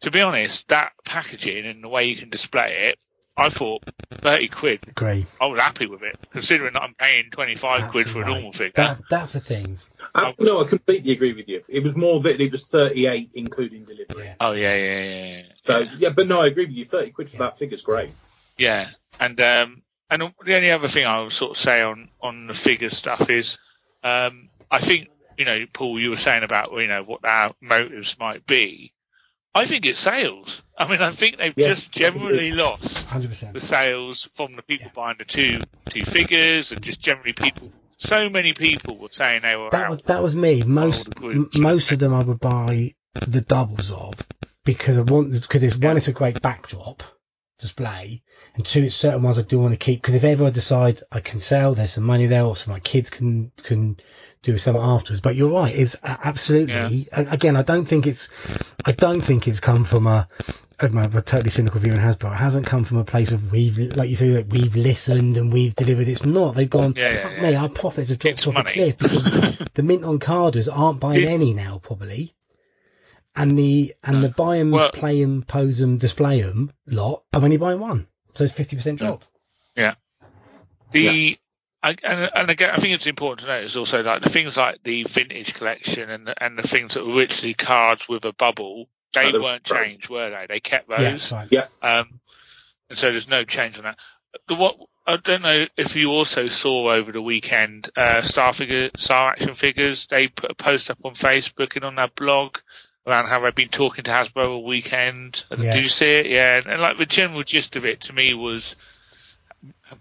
to 0.00 0.10
be 0.10 0.20
honest, 0.20 0.66
that 0.68 0.92
packaging 1.04 1.66
and 1.66 1.84
the 1.84 1.88
way 1.88 2.06
you 2.06 2.16
can 2.16 2.30
display 2.30 2.88
it, 2.88 2.98
I 3.36 3.48
thought 3.48 3.82
thirty 4.18 4.48
quid. 4.48 4.80
Great. 4.94 5.26
I 5.40 5.46
was 5.46 5.60
happy 5.60 5.86
with 5.86 6.02
it, 6.02 6.16
considering 6.30 6.74
that 6.74 6.82
I'm 6.82 6.94
paying 6.94 7.30
twenty 7.30 7.54
five 7.56 7.90
quid 7.90 8.08
for 8.08 8.22
a 8.22 8.26
normal 8.26 8.52
figure. 8.52 8.72
That's 8.76 9.02
that's 9.10 9.32
the 9.32 9.40
things. 9.40 9.86
I, 10.14 10.34
no, 10.38 10.62
I 10.62 10.68
completely 10.68 11.12
agree 11.12 11.32
with 11.32 11.48
you. 11.48 11.62
It 11.68 11.82
was 11.82 11.96
more 11.96 12.20
that 12.22 12.40
it 12.40 12.52
was 12.52 12.66
38 12.66 13.30
including 13.34 13.84
delivery. 13.84 14.24
Yeah. 14.24 14.34
Oh 14.40 14.52
yeah, 14.52 14.74
yeah, 14.74 15.02
yeah, 15.02 15.36
yeah. 15.36 15.42
So 15.66 15.78
yeah. 15.78 15.90
yeah, 15.98 16.08
but 16.10 16.28
no, 16.28 16.42
I 16.42 16.46
agree 16.48 16.66
with 16.66 16.76
you. 16.76 16.84
30 16.84 17.10
quid 17.10 17.30
for 17.30 17.36
Yeah. 17.36 17.42
that 17.44 17.58
figure's 17.58 17.82
great. 17.82 18.10
Yeah, 18.58 18.90
and 19.18 19.40
um, 19.40 19.82
and 20.10 20.22
the 20.44 20.54
only 20.54 20.70
other 20.70 20.88
thing 20.88 21.06
I 21.06 21.20
would 21.22 21.32
sort 21.32 21.52
of 21.52 21.56
say 21.56 21.80
on 21.80 22.10
on 22.20 22.46
the 22.46 22.54
figure 22.54 22.90
stuff 22.90 23.30
is, 23.30 23.58
um, 24.04 24.50
I 24.70 24.80
think 24.80 25.08
you 25.38 25.44
know, 25.44 25.64
Paul, 25.72 25.98
you 25.98 26.10
were 26.10 26.16
saying 26.16 26.42
about 26.42 26.72
you 26.72 26.86
know 26.86 27.02
what 27.02 27.24
our 27.24 27.54
motives 27.60 28.18
might 28.18 28.46
be. 28.46 28.92
I 29.54 29.66
think 29.66 29.84
it's 29.84 30.00
sales. 30.00 30.62
I 30.78 30.88
mean, 30.90 31.02
I 31.02 31.10
think 31.10 31.36
they've 31.36 31.52
Yeah, 31.56 31.68
just 31.68 31.92
generally 31.92 32.52
lost 32.52 33.04
Hundred 33.08 33.28
percent. 33.28 33.52
the 33.54 33.60
sales 33.60 34.28
from 34.34 34.56
the 34.56 34.62
people 34.62 34.86
Yeah. 34.86 34.92
buying 34.94 35.16
the 35.18 35.24
two 35.24 35.66
two 35.90 36.04
figures, 36.04 36.72
and 36.72 36.82
just 36.82 37.00
generally 37.00 37.34
people. 37.34 37.70
So 37.98 38.28
many 38.30 38.54
people 38.54 38.98
were 38.98 39.08
saying 39.10 39.42
they 39.42 39.54
were 39.54 39.68
That 39.70 39.84
out. 39.84 39.90
was 39.90 40.02
that 40.06 40.22
was 40.22 40.34
me. 40.34 40.62
Most 40.62 41.20
would 41.20 41.34
m- 41.36 41.50
most 41.56 41.92
of 41.92 41.98
them 41.98 42.14
I 42.14 42.20
would 42.22 42.40
buy 42.40 42.94
the 43.26 43.42
doubles 43.42 43.90
of 43.90 44.26
because 44.64 44.98
I 44.98 45.02
want 45.02 45.32
because 45.32 45.62
it's 45.62 45.76
one, 45.76 45.96
it's 45.96 46.08
a 46.08 46.12
great 46.12 46.40
backdrop 46.40 47.02
display, 47.62 48.22
and 48.54 48.64
two, 48.66 48.82
it's 48.82 48.94
certain 48.94 49.22
ones 49.22 49.38
I 49.38 49.42
do 49.42 49.58
want 49.58 49.72
to 49.72 49.78
keep 49.78 50.02
because 50.02 50.14
if 50.14 50.24
ever 50.24 50.44
I 50.46 50.50
decide 50.50 51.00
I 51.10 51.20
can 51.20 51.40
sell, 51.40 51.74
there's 51.74 51.92
some 51.94 52.04
money 52.04 52.26
there, 52.26 52.44
or 52.44 52.54
some 52.56 52.72
my 52.74 52.80
kids 52.80 53.08
can 53.08 53.50
can 53.62 53.96
do 54.42 54.58
something 54.58 54.82
afterwards. 54.82 55.20
But 55.22 55.36
you're 55.36 55.48
right, 55.50 55.74
it's 55.74 55.96
absolutely. 56.02 57.08
a- 57.12 57.26
Again, 57.30 57.56
I 57.56 57.62
don't 57.62 57.84
think 57.86 58.06
it's, 58.06 58.28
I 58.84 58.92
don't 58.92 59.20
think 59.22 59.48
it's 59.48 59.60
come 59.60 59.84
from 59.84 60.06
a. 60.06 60.28
A 60.80 60.88
totally 61.22 61.50
cynical 61.50 61.78
view 61.78 61.92
on 61.92 61.98
Hasbro. 62.00 62.32
It 62.32 62.38
hasn't 62.38 62.66
come 62.66 62.82
from 62.82 62.96
a 62.96 63.04
place 63.04 63.30
of 63.30 63.52
we've, 63.52 63.78
like 63.94 64.10
you 64.10 64.16
say, 64.16 64.30
that 64.30 64.48
we've 64.48 64.74
listened 64.74 65.36
and 65.36 65.52
we've 65.52 65.76
delivered. 65.76 66.08
It's 66.08 66.24
not. 66.26 66.56
They've 66.56 66.68
gone, 66.68 66.94
Yeah, 66.96 67.12
yeah, 67.14 67.30
yeah. 67.36 67.42
me, 67.42 67.54
our 67.54 67.68
profits 67.68 68.08
have 68.08 68.18
dropped 68.18 68.38
It's 68.40 68.46
off 68.48 68.54
money. 68.54 68.70
a 68.70 68.72
cliff 68.72 68.98
because 68.98 69.58
the 69.74 69.82
mint 69.84 70.02
on 70.02 70.18
carders 70.18 70.66
aren't 70.66 70.98
buying 70.98 71.24
any 71.28 71.54
now, 71.54 71.78
probably. 71.80 72.34
And 73.34 73.58
the 73.58 73.94
and 74.02 74.22
the 74.22 74.28
buy 74.28 74.58
'em, 74.58 74.70
Well- 74.70 74.90
play 74.90 75.22
'em, 75.22 75.42
pose 75.42 75.80
'em, 75.80 75.96
display 75.96 76.42
'em 76.42 76.70
lot 76.86 77.22
are 77.32 77.42
only 77.42 77.56
buying 77.56 77.80
one. 77.80 78.06
So 78.34 78.44
it's 78.44 78.52
fifty 78.52 78.76
percent 78.76 78.98
drop. 78.98 79.24
Yeah. 79.76 79.94
The 80.90 81.38
I, 81.82 81.96
and, 82.04 82.30
and 82.34 82.50
again, 82.50 82.70
I 82.70 82.76
think 82.76 82.94
it's 82.94 83.06
important 83.06 83.40
to 83.40 83.46
note 83.46 83.64
is 83.64 83.76
also 83.76 84.02
like 84.02 84.22
the 84.22 84.30
things 84.30 84.56
like 84.56 84.82
the 84.84 85.02
vintage 85.04 85.54
collection 85.54 86.10
and 86.10 86.26
the, 86.28 86.42
and 86.44 86.56
the 86.56 86.62
things 86.62 86.94
that 86.94 87.04
were 87.04 87.14
originally 87.14 87.54
cards 87.54 88.08
with 88.08 88.24
a 88.24 88.32
bubble. 88.32 88.88
They 89.14 89.32
Oh, 89.32 89.42
weren't 89.42 89.64
changed, 89.64 90.08
were 90.08 90.30
they? 90.30 90.46
They 90.48 90.60
kept 90.60 90.88
those. 90.88 90.98
that's 90.98 91.32
right. 91.32 91.48
Yeah. 91.50 91.66
Um, 91.82 92.20
and 92.88 92.96
so 92.98 93.10
there's 93.10 93.28
no 93.28 93.44
change 93.44 93.78
on 93.78 93.84
that. 93.84 93.98
The 94.46 94.54
what 94.54 94.76
I 95.06 95.16
don't 95.16 95.42
know 95.42 95.66
if 95.76 95.96
you 95.96 96.10
also 96.10 96.46
saw 96.48 96.92
over 96.92 97.10
the 97.10 97.20
weekend, 97.20 97.90
uh, 97.96 98.22
Star 98.22 98.52
figure, 98.52 98.90
Star 98.96 99.30
action 99.32 99.54
figures. 99.54 100.06
They 100.06 100.28
put 100.28 100.50
a 100.52 100.54
post 100.54 100.90
up 100.90 100.98
on 101.04 101.14
Facebook 101.14 101.74
and 101.74 101.84
on 101.84 101.96
their 101.96 102.08
blog 102.08 102.58
around 103.06 103.28
how 103.28 103.40
they've 103.40 103.54
been 103.54 103.68
talking 103.68 104.04
to 104.04 104.10
Hasbro 104.10 104.46
all 104.46 104.64
weekend. 104.64 105.44
Yeah. 105.50 105.74
Did 105.74 105.82
you 105.84 105.88
see 105.88 106.14
it? 106.16 106.26
Yeah, 106.26 106.58
and, 106.58 106.66
and 106.66 106.80
like 106.82 106.98
the 106.98 107.06
general 107.06 107.42
gist 107.42 107.76
of 107.76 107.84
it 107.84 108.02
to 108.02 108.12
me 108.12 108.34
was, 108.34 108.76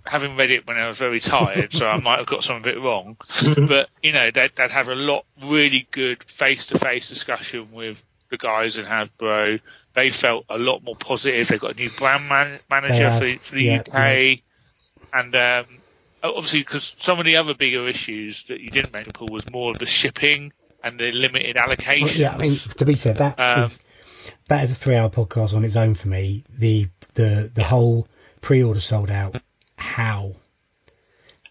having 0.06 0.36
read 0.38 0.52
it 0.52 0.68
when 0.68 0.78
I 0.78 0.88
was 0.88 0.98
very 0.98 1.20
tired, 1.20 1.72
so 1.72 1.88
I 1.88 1.98
might 2.00 2.20
have 2.20 2.28
got 2.28 2.44
some 2.44 2.58
of 2.58 2.68
it 2.68 2.80
wrong. 2.80 3.18
but 3.68 3.90
you 4.02 4.12
know, 4.12 4.30
they'd, 4.32 4.52
they'd 4.56 4.72
have 4.72 4.88
a 4.88 4.96
lot 4.96 5.26
really 5.44 5.88
good 5.92 6.24
face-to-face 6.24 7.10
discussion 7.10 7.72
with 7.72 8.02
the 8.30 8.38
guys 8.38 8.78
in 8.78 8.86
Hasbro. 8.86 9.60
They 9.94 10.10
felt 10.10 10.46
a 10.50 10.58
lot 10.58 10.84
more 10.84 10.96
positive. 10.96 11.48
They've 11.48 11.60
got 11.60 11.76
a 11.76 11.78
new 11.78 11.90
brand 11.90 12.30
man- 12.30 12.60
manager 12.70 13.10
have, 13.10 13.20
for, 13.20 13.26
the- 13.26 13.38
for 13.38 13.56
the 13.56 13.64
yeah, 13.64 13.80
UK, 13.80 14.40
and 15.14 15.36
um, 15.36 15.66
obviously 16.24 16.60
because 16.60 16.96
some 17.00 17.20
of 17.20 17.26
the 17.26 17.38
other 17.38 17.54
bigger 17.54 17.88
issues 17.88 18.44
that 18.46 18.62
you 18.62 18.70
didn't 18.70 18.94
mention, 18.94 19.12
Paul, 19.14 19.28
was 19.32 19.50
more 19.52 19.72
of 19.72 19.80
the 19.80 19.86
shipping 19.86 20.54
and 20.84 21.00
the 21.00 21.12
limited 21.12 21.56
Well, 21.56 22.10
yeah, 22.10 22.34
I 22.34 22.38
mean, 22.38 22.56
to 22.78 22.86
be 22.86 22.96
fair, 22.96 23.14
that 23.14 23.40
Um, 23.40 23.64
is 23.64 23.80
that 24.48 24.64
is 24.64 24.72
a 24.72 24.76
three-hour 24.76 25.10
podcast 25.10 25.54
on 25.56 25.64
its 25.66 25.76
own 25.76 25.96
for 25.96 26.08
me. 26.08 26.44
The 26.58 26.88
the 27.16 27.52
the 27.54 27.64
whole 27.64 28.08
pre-order 28.42 28.80
sold 28.80 29.10
out. 29.10 29.40
How? 29.76 30.34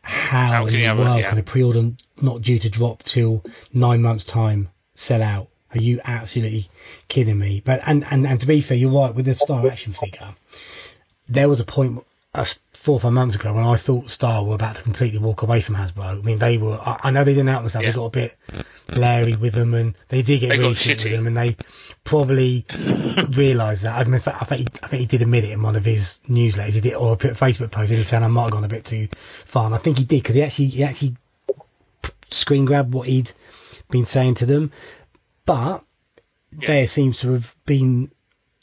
How, 0.02 0.46
How 0.46 0.66
in 0.66 0.72
the 0.74 0.80
have 0.84 0.98
a- 0.98 1.02
world 1.02 1.20
yeah. 1.20 1.30
can 1.30 1.38
a 1.38 1.42
pre-order 1.42 1.90
not 2.20 2.42
due 2.42 2.58
to 2.58 2.70
drop 2.70 3.02
till 3.02 3.44
nine 3.72 4.02
months' 4.02 4.24
time 4.24 4.68
sell 4.94 5.22
out? 5.22 5.48
Are 5.72 5.78
you 5.80 6.00
absolutely 6.04 6.68
kidding 7.08 7.38
me? 7.38 7.62
But 7.64 7.82
and, 7.86 8.04
and, 8.10 8.26
and 8.26 8.40
to 8.40 8.46
be 8.46 8.60
fair, 8.60 8.76
you're 8.76 8.90
right 8.90 9.14
with 9.14 9.26
the 9.26 9.34
Star 9.34 9.68
Action 9.68 9.92
figure. 9.92 10.34
There 11.28 11.48
was 11.48 11.60
a 11.60 11.64
point 11.64 12.04
uh, 12.34 12.44
four 12.80 12.94
or 12.94 13.00
five 13.00 13.12
months 13.12 13.36
ago 13.36 13.52
when 13.52 13.64
I 13.66 13.76
thought 13.76 14.08
Star 14.08 14.42
were 14.42 14.54
about 14.54 14.76
to 14.76 14.82
completely 14.82 15.18
walk 15.18 15.42
away 15.42 15.60
from 15.60 15.74
Hasbro. 15.74 16.02
I 16.02 16.14
mean, 16.14 16.38
they 16.38 16.56
were. 16.56 16.78
I, 16.80 16.98
I 17.04 17.10
know 17.10 17.24
they 17.24 17.34
didn't 17.34 17.50
out 17.50 17.60
themselves. 17.60 17.84
Yeah. 17.84 17.90
They 17.92 17.96
got 17.96 18.04
a 18.06 18.10
bit 18.10 18.36
leery 18.96 19.36
with 19.36 19.52
them, 19.52 19.74
and 19.74 19.94
they 20.08 20.22
did 20.22 20.40
get 20.40 20.48
They 20.48 20.58
really 20.58 20.74
shit 20.74 21.04
with 21.04 21.12
them, 21.12 21.26
and 21.26 21.36
they 21.36 21.56
probably 22.04 22.64
realised 23.36 23.82
that. 23.82 23.98
I 23.98 24.04
mean, 24.04 24.14
I 24.24 24.44
think 24.46 24.60
he, 24.60 24.66
I 24.82 24.88
think 24.88 25.00
he 25.00 25.06
did 25.06 25.20
admit 25.20 25.44
it 25.44 25.50
in 25.50 25.62
one 25.62 25.76
of 25.76 25.84
his 25.84 26.20
newsletters. 26.26 26.72
He 26.72 26.80
did, 26.80 26.94
or 26.94 27.12
a 27.12 27.16
Facebook 27.16 27.70
post, 27.70 27.90
and 27.90 27.98
he 27.98 28.04
said 28.04 28.22
I 28.22 28.28
might 28.28 28.44
have 28.44 28.52
gone 28.52 28.64
a 28.64 28.68
bit 28.68 28.86
too 28.86 29.08
far. 29.44 29.66
And 29.66 29.74
I 29.74 29.78
think 29.78 29.98
he 29.98 30.04
did 30.04 30.22
because 30.22 30.36
he 30.36 30.42
actually 30.42 30.66
he 30.68 30.82
actually 30.84 31.16
screen 32.30 32.64
grabbed 32.64 32.94
what 32.94 33.08
he'd 33.08 33.30
been 33.90 34.06
saying 34.06 34.36
to 34.36 34.46
them, 34.46 34.72
but 35.44 35.84
Yeah. 36.58 36.66
there 36.66 36.86
seems 36.86 37.20
to 37.20 37.32
have 37.32 37.54
been. 37.66 38.10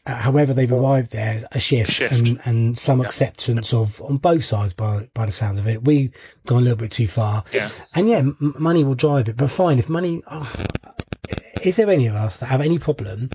Uh, 0.08 0.16
however, 0.16 0.54
they've 0.54 0.72
arrived 0.72 1.12
there, 1.12 1.46
a 1.52 1.60
shift, 1.60 1.92
Shift. 1.92 2.14
and 2.16 2.40
and 2.46 2.78
some 2.78 3.00
Yeah. 3.00 3.06
acceptance 3.08 3.74
of 3.74 4.02
on 4.02 4.18
both 4.18 4.44
sides 4.44 4.74
by 4.74 5.10
by 5.14 5.26
the 5.26 5.32
sounds 5.34 5.60
of 5.60 5.68
it. 5.68 5.84
We've 5.84 6.12
gone 6.46 6.60
a 6.60 6.62
little 6.62 6.78
bit 6.78 6.92
too 6.92 7.08
far, 7.08 7.44
Yeah. 7.54 7.70
and 7.94 8.08
yeah, 8.08 8.20
m- 8.20 8.56
money 8.58 8.84
will 8.86 8.96
drive 8.96 9.28
it. 9.30 9.36
But 9.38 9.52
fine, 9.52 9.80
if 9.80 9.90
money, 9.90 10.24
oh, 10.32 10.50
is 11.62 11.76
there 11.76 11.90
any 11.90 12.08
of 12.08 12.16
us 12.16 12.40
that 12.40 12.46
have 12.48 12.62
any 12.62 12.80
problem 12.80 13.32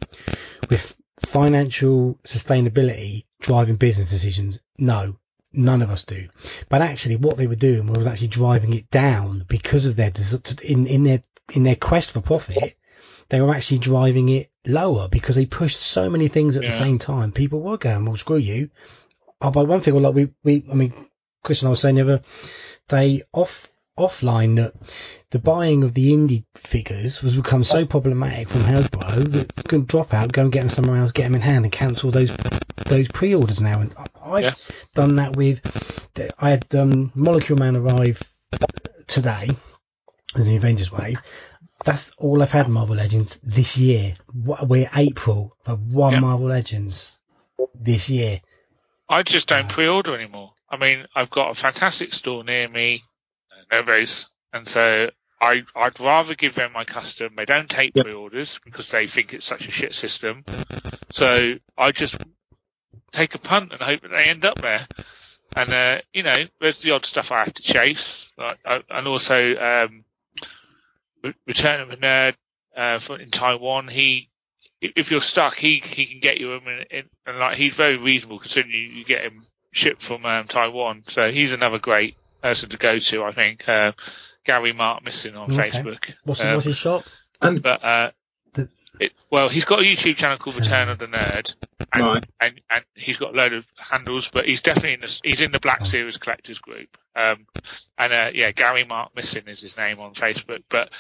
with 0.71 0.97
financial 1.21 2.19
sustainability 2.25 3.25
driving 3.41 3.76
business 3.76 4.11
decisions? 4.11 4.59
No, 4.79 5.17
none 5.52 5.83
of 5.83 5.91
us 5.91 6.05
do. 6.05 6.29
But 6.71 6.81
actually, 6.83 7.17
what 7.17 7.37
they 7.37 7.47
were 7.47 7.55
doing 7.69 7.87
was 7.87 8.07
actually 8.07 8.29
driving 8.29 8.73
it 8.73 8.91
down 8.91 9.45
because 9.47 9.85
of 9.87 9.97
their 9.97 10.12
in 10.64 10.87
in 10.87 11.05
their 11.05 11.21
in 11.52 11.64
their 11.64 11.76
quest 11.76 12.12
for 12.12 12.21
profit. 12.23 12.76
They 13.32 13.40
were 13.40 13.54
actually 13.54 13.78
driving 13.78 14.28
it 14.28 14.50
lower 14.66 15.08
because 15.08 15.36
they 15.36 15.46
pushed 15.46 15.80
so 15.80 16.10
many 16.10 16.28
things 16.28 16.58
at 16.58 16.64
the 16.64 16.70
same 16.70 16.98
time. 16.98 17.32
People 17.32 17.60
were 17.62 17.78
going, 17.78 18.04
"Well, 18.04 18.18
screw 18.18 18.36
you." 18.36 18.68
I'll 19.40 19.50
buy 19.50 19.62
one 19.62 19.80
thing. 19.80 19.94
Well, 19.94 20.02
like 20.02 20.14
we, 20.14 20.28
we, 20.44 20.66
I 20.70 20.74
mean, 20.74 20.92
Chris 21.42 21.62
and 21.62 21.68
I 21.68 21.70
were 21.70 21.76
saying 21.76 21.94
the 21.96 22.02
other 22.02 22.20
day 22.88 23.22
off 23.32 23.70
offline 23.98 24.56
that 24.56 24.74
the 25.30 25.38
buying 25.38 25.82
of 25.82 25.94
the 25.94 26.12
indie 26.12 26.44
figures 26.56 27.20
has 27.20 27.34
become 27.34 27.64
so 27.64 27.86
problematic 27.86 28.50
from 28.50 28.64
Hasbro 28.64 29.32
that 29.32 29.52
you 29.56 29.62
can 29.64 29.86
drop 29.86 30.12
out, 30.12 30.30
go 30.30 30.42
and 30.42 30.52
get 30.52 30.60
them 30.60 30.68
somewhere 30.68 30.98
else, 30.98 31.12
get 31.12 31.22
them 31.24 31.34
in 31.34 31.40
hand, 31.40 31.64
and 31.64 31.72
cancel 31.72 32.10
those 32.10 32.36
those 32.84 33.08
pre-orders 33.08 33.62
now. 33.62 33.80
And 33.80 33.94
I- 33.96 34.30
I've 34.30 34.42
Yeah. 34.42 34.54
done 34.94 35.16
that 35.16 35.36
with. 35.36 35.58
I 36.38 36.50
had 36.50 36.74
um, 36.74 37.10
Molecule 37.14 37.58
Man 37.58 37.76
arrive 37.76 38.22
today, 39.06 39.48
the 40.36 40.56
Avengers 40.56 40.92
wave. 40.92 41.18
That's 41.84 42.12
all 42.18 42.42
I've 42.42 42.50
had 42.52 42.68
Marvel 42.68 42.96
Legends 42.96 43.38
this 43.42 43.76
year. 43.76 44.14
We're 44.34 44.88
April. 44.94 45.56
I've 45.66 45.78
had 45.78 45.92
one 45.92 46.12
Yeah. 46.14 46.20
Marvel 46.20 46.46
Legends 46.48 47.18
this 47.74 48.08
year. 48.08 48.40
I 49.08 49.22
just 49.22 49.48
don't 49.48 49.68
pre-order 49.68 50.14
anymore. 50.14 50.54
I 50.70 50.76
mean, 50.76 51.06
I've 51.14 51.30
got 51.30 51.50
a 51.50 51.54
fantastic 51.54 52.14
store 52.14 52.44
near 52.44 52.68
me, 52.68 53.02
uh, 53.50 53.76
nobody's, 53.76 54.26
and 54.52 54.66
so 54.66 55.10
I 55.40 55.62
I'd 55.74 55.98
rather 56.00 56.34
give 56.34 56.54
them 56.54 56.72
my 56.72 56.84
custom. 56.84 57.34
They 57.36 57.44
don't 57.44 57.68
take 57.68 57.92
Yep. 57.94 58.04
pre-orders 58.04 58.60
because 58.64 58.90
they 58.90 59.06
think 59.06 59.34
it's 59.34 59.44
such 59.44 59.66
a 59.66 59.70
shit 59.70 59.92
system. 59.92 60.44
So 61.12 61.54
I 61.76 61.90
just 61.92 62.16
take 63.12 63.34
a 63.34 63.38
punt 63.38 63.72
and 63.72 63.82
hope 63.82 64.02
that 64.02 64.08
they 64.12 64.24
end 64.24 64.44
up 64.44 64.58
there. 64.58 64.86
And 65.56 65.70
uh, 65.74 66.00
you 66.14 66.22
know, 66.22 66.44
there's 66.60 66.80
the 66.80 66.92
odd 66.92 67.04
stuff 67.04 67.32
I 67.32 67.40
have 67.40 67.52
to 67.54 67.62
chase, 67.62 68.30
like, 68.38 68.58
uh, 68.64 68.78
and 68.88 69.06
also 69.08 69.54
um, 69.56 70.04
Return 71.47 71.81
of 71.81 71.91
a 71.91 71.97
Nerd 71.97 72.35
uh, 72.76 72.99
for, 72.99 73.19
in 73.19 73.31
Taiwan. 73.31 73.88
He 73.88 74.29
if 74.81 74.93
if 74.97 75.11
you're 75.11 75.21
stuck, 75.21 75.55
he 75.57 75.83
he 75.85 76.07
can 76.07 76.21
get 76.21 76.38
you 76.38 76.50
them, 76.50 76.67
and, 76.67 76.87
and, 76.91 77.09
and 77.26 77.38
like 77.38 77.57
he's 77.57 77.75
very 77.75 77.97
reasonable 77.97 78.38
considering 78.38 78.75
you, 78.75 78.81
you 78.81 79.05
get 79.05 79.23
him 79.23 79.45
shipped 79.73 80.02
from 80.02 80.25
um, 80.26 80.47
Taiwan. 80.47 81.02
So 81.07 81.31
he's 81.31 81.52
another 81.52 81.79
great 81.79 82.17
person 82.43 82.71
to 82.71 82.76
go 82.76 82.99
to. 82.99 83.23
I 83.25 83.33
think 83.33 83.69
uh, 83.69 83.93
Gary 84.45 84.73
Mark 84.73 85.05
missing 85.05 85.37
on 85.37 85.52
Okay. 85.52 85.71
Facebook. 85.71 86.12
What's, 86.25 86.45
Um, 86.45 86.55
what's 86.55 86.67
his 86.67 86.76
shop? 86.76 87.05
And 87.41 87.62
but 87.62 87.83
uh, 87.85 88.07
The- 88.07 88.09
it, 88.09 88.14
well, 89.32 89.48
he's 89.48 89.64
got 89.64 89.78
a 89.80 89.82
YouTube 89.82 90.16
channel 90.16 90.36
called 90.36 90.56
Return 90.56 90.90
of 90.90 90.98
the 90.98 91.06
Nerd, 91.06 91.54
and, 91.94 92.04
Right. 92.04 92.24
and 92.38 92.60
and 92.68 92.84
he's 92.94 93.16
got 93.16 93.32
a 93.34 93.36
load 93.36 93.54
of 93.54 93.66
handles, 93.78 94.30
but 94.30 94.46
he's 94.46 94.60
definitely 94.60 94.92
in 94.92 95.00
the 95.00 95.20
he's 95.24 95.40
in 95.40 95.52
the 95.52 95.58
Black 95.58 95.78
Oh. 95.80 95.84
Series 95.84 96.18
collectors 96.18 96.58
group. 96.58 96.98
Um, 97.16 97.46
and 97.96 98.12
uh, 98.12 98.30
yeah, 98.34 98.50
Gary 98.52 98.84
Mark 98.84 99.16
Missing 99.16 99.48
is 99.48 99.62
his 99.62 99.78
name 99.78 100.00
on 100.00 100.12
Facebook, 100.12 100.62
but 100.68 100.90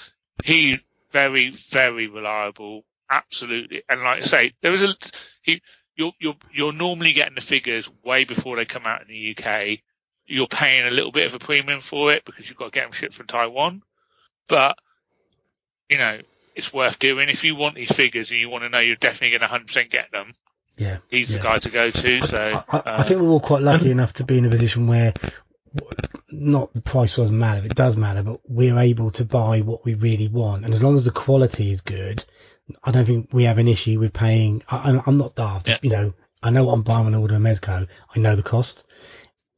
he 0.42 0.80
very 1.10 1.50
very 1.50 2.06
reliable, 2.06 2.86
absolutely. 3.10 3.82
And 3.90 4.00
like 4.02 4.22
I 4.22 4.24
say, 4.24 4.52
there 4.62 4.70
was 4.70 4.82
a 4.82 4.94
he 5.42 5.60
you're 5.94 6.12
you're 6.18 6.36
you're 6.50 6.72
normally 6.72 7.12
getting 7.12 7.34
the 7.34 7.42
figures 7.42 7.86
way 8.02 8.24
before 8.24 8.56
they 8.56 8.64
come 8.64 8.86
out 8.86 9.02
in 9.02 9.08
the 9.08 9.36
UK. 9.36 9.80
You're 10.24 10.46
paying 10.46 10.86
a 10.86 10.90
little 10.90 11.12
bit 11.12 11.26
of 11.26 11.34
a 11.34 11.38
premium 11.38 11.80
for 11.80 12.12
it 12.12 12.24
because 12.24 12.48
you've 12.48 12.56
got 12.56 12.72
to 12.72 12.78
get 12.78 12.84
them 12.84 12.92
shipped 12.92 13.12
from 13.14 13.26
Taiwan, 13.26 13.82
but 14.48 14.78
you 15.90 15.98
know 15.98 16.18
it's 16.54 16.72
worth 16.72 16.98
doing 16.98 17.28
if 17.28 17.44
you 17.44 17.54
want 17.56 17.74
these 17.74 17.90
figures 17.92 18.30
and 18.30 18.38
you 18.40 18.48
want 18.50 18.64
to 18.64 18.68
know 18.68 18.78
you're 18.80 18.96
definitely 18.96 19.38
going 19.38 19.48
to 19.66 19.72
100% 19.74 19.90
get 19.90 20.10
them. 20.12 20.34
Yeah. 20.76 20.98
He's 21.08 21.30
Yeah. 21.30 21.38
the 21.38 21.42
guy 21.44 21.58
to 21.58 21.70
go 21.70 21.90
to. 21.90 22.26
So 22.26 22.38
I, 22.38 22.64
I, 22.68 22.76
I 22.78 22.96
uh, 22.96 23.04
think 23.04 23.20
we're 23.20 23.28
all 23.28 23.40
quite 23.40 23.62
lucky 23.62 23.90
enough 23.90 24.14
to 24.14 24.24
be 24.24 24.38
in 24.38 24.44
a 24.44 24.50
position 24.50 24.86
where 24.86 25.14
not 26.30 26.72
the 26.74 26.82
price 26.82 27.16
doesn't 27.16 27.38
matter, 27.38 27.64
it 27.64 27.74
does 27.74 27.96
matter, 27.96 28.22
but 28.22 28.40
we're 28.48 28.78
able 28.78 29.10
to 29.10 29.24
buy 29.24 29.60
what 29.60 29.84
we 29.84 29.94
really 29.94 30.28
want. 30.28 30.64
And 30.64 30.72
as 30.74 30.82
long 30.82 30.96
as 30.96 31.04
the 31.04 31.10
quality 31.10 31.70
is 31.70 31.80
good, 31.80 32.24
I 32.84 32.90
don't 32.90 33.04
think 33.04 33.28
we 33.32 33.44
have 33.44 33.58
an 33.58 33.68
issue 33.68 33.98
with 33.98 34.12
paying. 34.12 34.62
I, 34.68 34.76
I'm- 34.78 35.02
I'm 35.06 35.18
not 35.18 35.34
daft, 35.34 35.68
Yeah. 35.68 35.78
you 35.82 35.90
know. 35.90 36.14
I 36.42 36.50
know 36.50 36.64
what 36.64 36.72
I'm 36.72 36.82
buying 36.82 37.04
when 37.04 37.14
I 37.14 37.18
order 37.18 37.36
a 37.36 37.38
Mezco. 37.38 37.86
I 38.14 38.18
know 38.18 38.34
the 38.34 38.42
cost. 38.42 38.84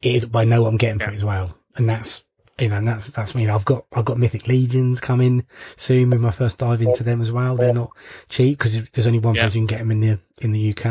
It 0.03 0.17
is, 0.17 0.25
but 0.27 0.41
I 0.41 0.45
know 0.45 0.63
what 0.63 0.69
I'm 0.69 0.77
getting 0.77 0.99
for 0.99 1.11
it 1.11 1.15
as 1.15 1.25
well, 1.25 1.57
and 1.77 1.89
that's 1.89 2.23
you 2.59 2.69
know, 2.69 2.77
and 2.77 2.87
that's 2.87 3.11
that's 3.11 3.35
me. 3.35 3.49
I've 3.49 3.65
got 3.65 3.85
I've 3.93 4.05
got 4.05 4.19
Mythic 4.19 4.47
Legions 4.47 5.01
coming 5.01 5.45
soon 5.77 6.11
with 6.11 6.21
my 6.21 6.31
first 6.31 6.59
dive 6.59 6.83
into 6.83 7.03
them 7.03 7.21
as 7.21 7.33
well. 7.33 7.57
They're 7.57 7.75
not 7.75 7.91
cheap 8.29 8.59
because 8.59 8.81
there's 8.93 9.07
only 9.09 9.19
one 9.19 9.35
Yeah. 9.35 9.43
place 9.43 9.57
you 9.57 9.61
can 9.61 9.67
get 9.67 9.81
them 9.81 9.91
in 9.91 10.01
the 10.01 10.19
in 10.41 10.53
the 10.53 10.71
UK, 10.71 10.87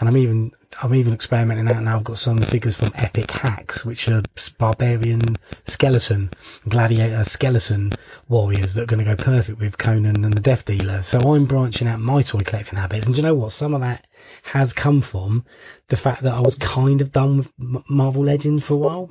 and 0.00 0.08
I'm 0.08 0.16
even 0.16 0.52
I'm 0.82 0.94
even 0.94 1.12
experimenting 1.12 1.68
out 1.68 1.82
now. 1.82 1.96
I've 1.96 2.04
got 2.04 2.16
some 2.18 2.38
figures 2.38 2.76
from 2.76 2.90
Epic 2.94 3.30
Hacks, 3.30 3.84
which 3.84 4.08
are 4.08 4.22
barbarian 4.58 5.36
skeleton, 5.66 6.30
gladiator 6.68 7.22
skeleton 7.24 7.92
warriors 8.28 8.74
that 8.74 8.82
are 8.82 8.86
going 8.86 9.04
to 9.04 9.14
go 9.14 9.22
perfect 9.22 9.58
with 9.58 9.76
Conan 9.76 10.24
and 10.24 10.32
the 10.32 10.40
Death 10.40 10.64
Dealer. 10.64 11.02
So 11.02 11.18
I'm 11.20 11.44
branching 11.44 11.86
out 11.86 12.00
my 12.00 12.22
toy 12.22 12.40
collecting 12.40 12.78
habits, 12.78 13.04
and 13.06 13.14
do 13.14 13.20
you 13.20 13.26
know 13.26 13.34
what? 13.34 13.52
Some 13.52 13.74
of 13.74 13.82
that 13.82 14.06
has 14.42 14.72
come 14.72 15.02
from 15.02 15.44
the 15.88 15.96
fact 15.98 16.22
that 16.22 16.32
I 16.32 16.40
was 16.40 16.54
kind 16.56 17.02
of 17.02 17.12
done 17.12 17.36
with 17.38 17.52
Marvel 17.90 18.24
Legends 18.24 18.64
for 18.64 18.74
a 18.74 18.78
while. 18.78 19.10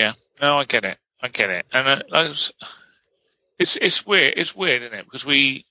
Yeah, 0.00 0.12
no, 0.40 0.58
I 0.58 0.64
get 0.64 0.84
it. 0.86 0.96
I 1.22 1.28
get 1.28 1.50
it, 1.50 1.66
and 1.72 1.86
uh, 1.86 2.02
I 2.12 2.22
was- 2.28 2.52
it's 3.58 3.76
it's 3.76 4.06
weird. 4.06 4.34
It's 4.38 4.56
weird, 4.56 4.82
isn't 4.82 4.98
it? 4.98 5.04
Because 5.04 5.24
we, 5.26 5.66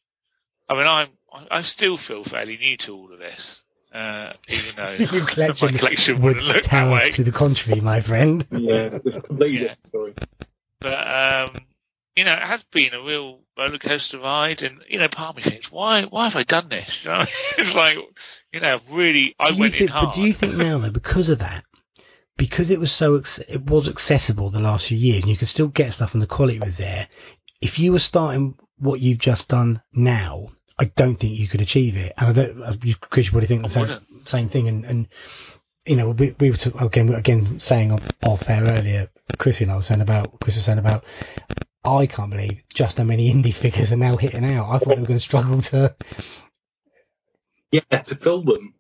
I 0.70 0.76
mean, 0.76 0.86
I'm 0.86 1.08
I 1.50 1.62
still 1.64 1.98
feel 1.98 2.24
fairly 2.24 2.58
new 2.58 2.78
to 2.78 2.96
all 2.96 3.12
of 3.12 3.18
this, 3.20 3.64
uh, 3.94 4.34
even 4.48 4.76
though 4.76 4.92
Your 5.16 5.26
collection 5.26 5.72
my 5.72 5.78
collection 5.80 6.16
would 6.22 6.24
wouldn't 6.36 6.46
look 6.46 6.56
that 6.58 6.64
tell 6.64 6.92
way. 6.94 7.10
to 7.12 7.24
the 7.24 7.32
contrary, 7.32 7.82
my 7.82 8.00
friend. 8.02 8.46
Yeah, 8.52 9.00
it's 9.04 9.18
a 9.18 9.22
completely 9.22 9.56
Yeah. 9.58 9.62
different 9.70 9.88
story. 9.88 10.14
But 10.82 11.08
um, 11.08 11.66
you 12.16 12.24
know, 12.26 12.34
it 12.34 12.44
has 12.44 12.64
been 12.64 12.94
a 12.94 13.02
real 13.02 13.40
roller 13.58 13.80
coaster 13.80 14.20
ride, 14.20 14.62
and 14.62 14.82
you 14.88 15.00
know, 15.00 15.08
part 15.08 15.32
of 15.32 15.38
me 15.38 15.42
thinks, 15.44 15.72
why 15.72 16.04
why 16.04 16.26
have 16.26 16.36
I 16.36 16.44
done 16.44 16.70
this? 16.70 17.00
You 17.04 17.10
know, 17.10 17.24
it's 17.58 17.74
like, 17.76 17.98
you 18.54 18.60
know, 18.60 18.78
really 18.92 19.34
I 19.40 19.52
do 19.52 19.60
went 19.60 19.74
think, 19.74 19.82
in 19.86 19.88
hard. 19.88 20.10
But 20.10 20.16
do 20.16 20.22
you 20.22 20.34
think 20.34 20.56
now 20.56 20.78
though, 20.78 20.92
because 20.92 21.30
of 21.30 21.40
that, 21.40 21.64
because 22.40 22.72
it 22.72 22.80
was 22.80 22.92
so 22.92 23.22
it 23.50 23.64
was 23.64 23.90
accessible 23.90 24.50
the 24.50 24.62
last 24.62 24.88
few 24.88 24.98
years, 24.98 25.24
and 25.24 25.30
you 25.32 25.38
could 25.38 25.50
still 25.50 25.68
get 25.68 25.94
stuff 25.94 26.14
and 26.14 26.24
the 26.24 26.28
quality 26.28 26.58
was 26.60 26.78
there. 26.78 27.10
If 27.62 27.80
you 27.80 27.92
were 27.92 28.00
starting 28.00 28.58
what 28.78 29.02
you've 29.02 29.20
just 29.20 29.50
done 29.50 29.82
now, 29.94 30.48
I 30.80 30.86
don't 30.86 31.18
think 31.18 31.38
you 31.38 31.50
could 31.50 31.60
achieve 31.62 31.98
it. 31.98 32.14
And 32.18 32.30
I 32.30 32.34
don't, 32.34 32.64
uh, 32.64 32.74
you, 32.82 32.96
Chris, 32.96 33.26
you 33.28 33.32
probably 33.34 33.48
think 33.48 33.64
the 33.64 33.70
same, 33.70 33.92
same 34.24 34.48
thing. 34.48 34.70
And, 34.70 34.86
and 34.86 35.08
you 35.86 35.98
know, 35.98 36.12
we, 36.12 36.34
we 36.40 36.52
were 36.52 36.58
to, 36.58 36.78
again 36.86 37.14
again 37.14 37.60
saying 37.60 37.92
off, 37.92 38.10
off 38.24 38.50
air 38.50 38.64
earlier. 38.64 39.10
Chris 39.38 39.60
and 39.62 39.72
I 39.72 39.76
was 39.76 39.88
saying 39.88 40.02
about 40.02 40.40
Chris 40.40 40.56
was 40.56 40.66
saying 40.66 40.80
about. 40.80 41.04
I 41.84 42.08
can't 42.08 42.32
believe 42.32 42.64
just 42.74 42.98
how 42.98 43.06
many 43.06 43.34
indie 43.34 43.54
figures 43.54 43.92
are 43.94 43.98
now 43.98 44.18
hitting 44.18 44.46
out. 44.46 44.70
I 44.70 44.80
thought 44.80 44.96
they 44.96 45.02
were 45.02 45.08
going 45.08 45.20
to 45.20 45.24
struggle 45.24 45.62
to. 45.62 45.96
Yeah, 47.72 47.82
to 47.82 48.16
fill 48.16 48.44
them. 48.44 48.76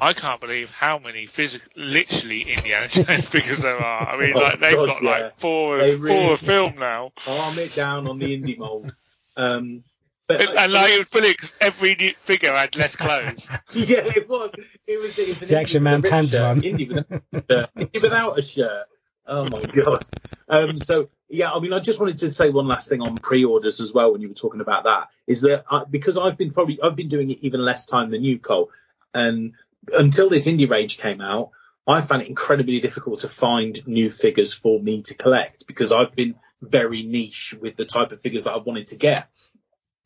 I 0.00 0.12
can't 0.14 0.40
believe 0.40 0.70
how 0.70 0.98
many 0.98 1.26
physical, 1.26 1.68
literally 1.76 2.42
Indiana 2.42 2.88
Jones 2.90 3.26
figures 3.26 3.62
there 3.62 3.76
are. 3.76 4.08
I 4.08 4.18
mean, 4.20 4.32
Oh, 4.36 4.40
like 4.40 4.60
they've 4.60 4.74
God, 4.74 4.86
got 4.88 5.02
yeah. 5.02 5.10
like 5.10 5.38
four, 5.38 5.78
They 5.78 5.96
four 5.96 6.04
really- 6.06 6.32
a 6.32 6.36
film 6.36 6.74
now, 6.78 7.12
Arm 7.26 7.58
it 7.58 7.74
down 7.74 8.08
on 8.08 8.18
the 8.18 8.36
indie 8.40 8.58
mold. 8.58 8.94
Um, 9.36 9.84
but 10.26 10.40
and, 10.48 10.58
and 10.58 10.72
like 10.72 11.08
fully, 11.08 11.34
every 11.60 11.94
new 11.96 12.12
figure 12.22 12.52
had 12.52 12.76
less 12.76 12.94
clothes. 12.96 13.48
yeah, 13.74 13.98
it 14.04 14.28
was. 14.28 14.52
It 14.86 15.00
was. 15.00 15.18
It 15.18 15.28
was 15.28 15.42
an 15.42 15.48
The 15.48 15.54
indie 15.54 15.60
Action 15.60 15.82
Man 15.82 16.00
ripped 16.02 16.10
pants 16.12 16.32
shirt, 16.32 16.42
one. 16.42 16.60
Indie 16.62 16.88
without, 16.88 17.22
a 17.32 17.42
shirt, 17.50 17.70
indie 17.76 18.02
without 18.02 18.38
a 18.38 18.42
shirt. 18.42 18.86
Oh 19.26 19.44
my 19.44 19.60
god. 19.62 20.04
Um, 20.48 20.78
so 20.78 21.08
yeah, 21.28 21.52
I 21.52 21.58
mean, 21.60 21.72
I 21.72 21.78
just 21.80 22.00
wanted 22.00 22.18
to 22.18 22.30
say 22.32 22.50
one 22.50 22.66
last 22.66 22.88
thing 22.88 23.00
on 23.00 23.16
pre-orders 23.18 23.80
as 23.80 23.92
well. 23.92 24.12
When 24.12 24.20
you 24.20 24.28
were 24.28 24.34
talking 24.34 24.60
about 24.60 24.84
that, 24.84 25.08
is 25.26 25.40
that 25.42 25.64
I, 25.70 25.84
because 25.84 26.16
I've 26.16 26.36
been 26.36 26.52
probably 26.52 26.78
I've 26.82 26.96
been 26.96 27.08
doing 27.08 27.30
it 27.30 27.38
even 27.40 27.60
less 27.64 27.86
time 27.86 28.10
than 28.10 28.22
you, 28.24 28.38
Cole, 28.38 28.70
and 29.14 29.54
until 29.88 30.28
this 30.30 30.46
indie 30.46 30.68
rage 30.68 30.98
came 30.98 31.20
out, 31.20 31.50
I 31.86 32.00
found 32.00 32.22
it 32.22 32.28
incredibly 32.28 32.80
difficult 32.80 33.20
to 33.20 33.28
find 33.28 33.86
new 33.86 34.10
figures 34.10 34.54
for 34.54 34.78
me 34.80 35.02
to 35.02 35.14
collect 35.14 35.66
because 35.66 35.92
I've 35.92 36.14
been 36.14 36.34
very 36.62 37.02
niche 37.02 37.54
with 37.60 37.76
the 37.76 37.84
type 37.86 38.12
of 38.12 38.20
figures 38.20 38.44
that 38.44 38.52
I 38.52 38.58
wanted 38.58 38.88
to 38.88 38.96
get. 38.96 39.28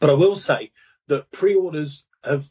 But 0.00 0.10
I 0.10 0.14
will 0.14 0.36
say 0.36 0.70
that 1.08 1.30
pre-orders 1.30 2.04
have 2.22 2.48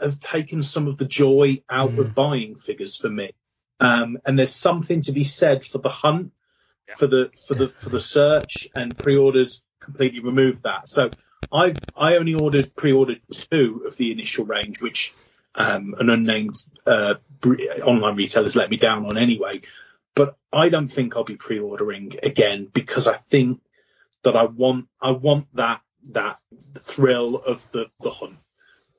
have 0.00 0.18
taken 0.18 0.62
some 0.62 0.88
of 0.88 0.96
the 0.96 1.04
joy 1.04 1.62
out 1.70 1.92
Mm. 1.92 1.98
of 1.98 2.14
buying 2.16 2.56
figures 2.56 2.96
for 2.96 3.08
me. 3.08 3.30
Um, 3.78 4.18
and 4.26 4.36
there's 4.36 4.54
something 4.54 5.02
to 5.02 5.12
be 5.12 5.22
said 5.22 5.62
for 5.64 5.78
the 5.78 5.88
hunt, 5.88 6.32
Yeah. 6.88 6.94
for 6.94 7.06
the 7.06 7.30
for 7.46 7.54
the 7.54 7.68
for 7.68 7.90
the 7.90 8.00
search, 8.00 8.66
and 8.74 8.98
pre-orders 8.98 9.62
completely 9.80 10.20
remove 10.20 10.62
that. 10.62 10.88
So 10.88 11.12
I've 11.52 11.80
I 11.96 12.16
only 12.16 12.34
ordered 12.34 12.74
pre-ordered 12.74 13.20
two 13.30 13.84
of 13.86 13.96
the 13.96 14.10
initial 14.10 14.44
range, 14.46 14.80
which 14.80 15.14
um, 15.54 15.94
an 15.98 16.10
unnamed 16.10 16.56
uh, 16.86 17.14
online 17.84 18.16
retailer's 18.16 18.56
let 18.56 18.70
me 18.70 18.76
down 18.76 19.06
on 19.06 19.18
anyway. 19.18 19.60
But 20.14 20.36
I 20.52 20.68
don't 20.68 20.88
think 20.88 21.16
I'll 21.16 21.24
be 21.24 21.36
pre-ordering 21.36 22.12
again 22.22 22.68
because 22.72 23.08
I 23.08 23.16
think 23.16 23.60
that 24.22 24.36
I 24.36 24.44
want 24.44 24.88
I 25.00 25.12
want 25.12 25.46
that 25.54 25.80
that 26.12 26.38
thrill 26.76 27.36
of 27.36 27.70
the 27.72 27.90
the 28.00 28.10
hunt 28.10 28.36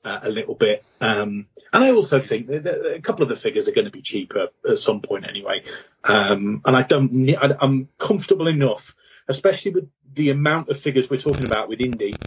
uh, 0.04 0.20
a 0.24 0.30
little 0.30 0.56
bit. 0.56 0.84
Um, 1.02 1.48
and 1.74 1.84
I 1.84 1.92
also 1.92 2.22
think 2.22 2.48
that, 2.48 2.96
a 2.96 3.02
couple 3.02 3.24
of 3.24 3.30
the 3.30 3.36
figures 3.36 3.68
are 3.68 3.74
going 3.74 3.86
to 3.86 3.92
be 3.92 4.02
cheaper 4.02 4.50
at 4.70 4.80
some 4.80 5.02
point 5.02 5.28
anyway. 5.28 5.64
Um, 6.04 6.62
and 6.66 6.76
I 6.76 6.84
don't 6.84 7.30
I, 7.32 7.56
I'm 7.60 7.90
comfortable 7.98 8.48
enough, 8.48 8.96
especially 9.28 9.72
with 9.72 9.90
the 10.14 10.30
amount 10.30 10.70
of 10.70 10.78
figures 10.78 11.10
we're 11.10 11.18
talking 11.18 11.46
about 11.46 11.68
with 11.68 11.80
indie 11.80 12.20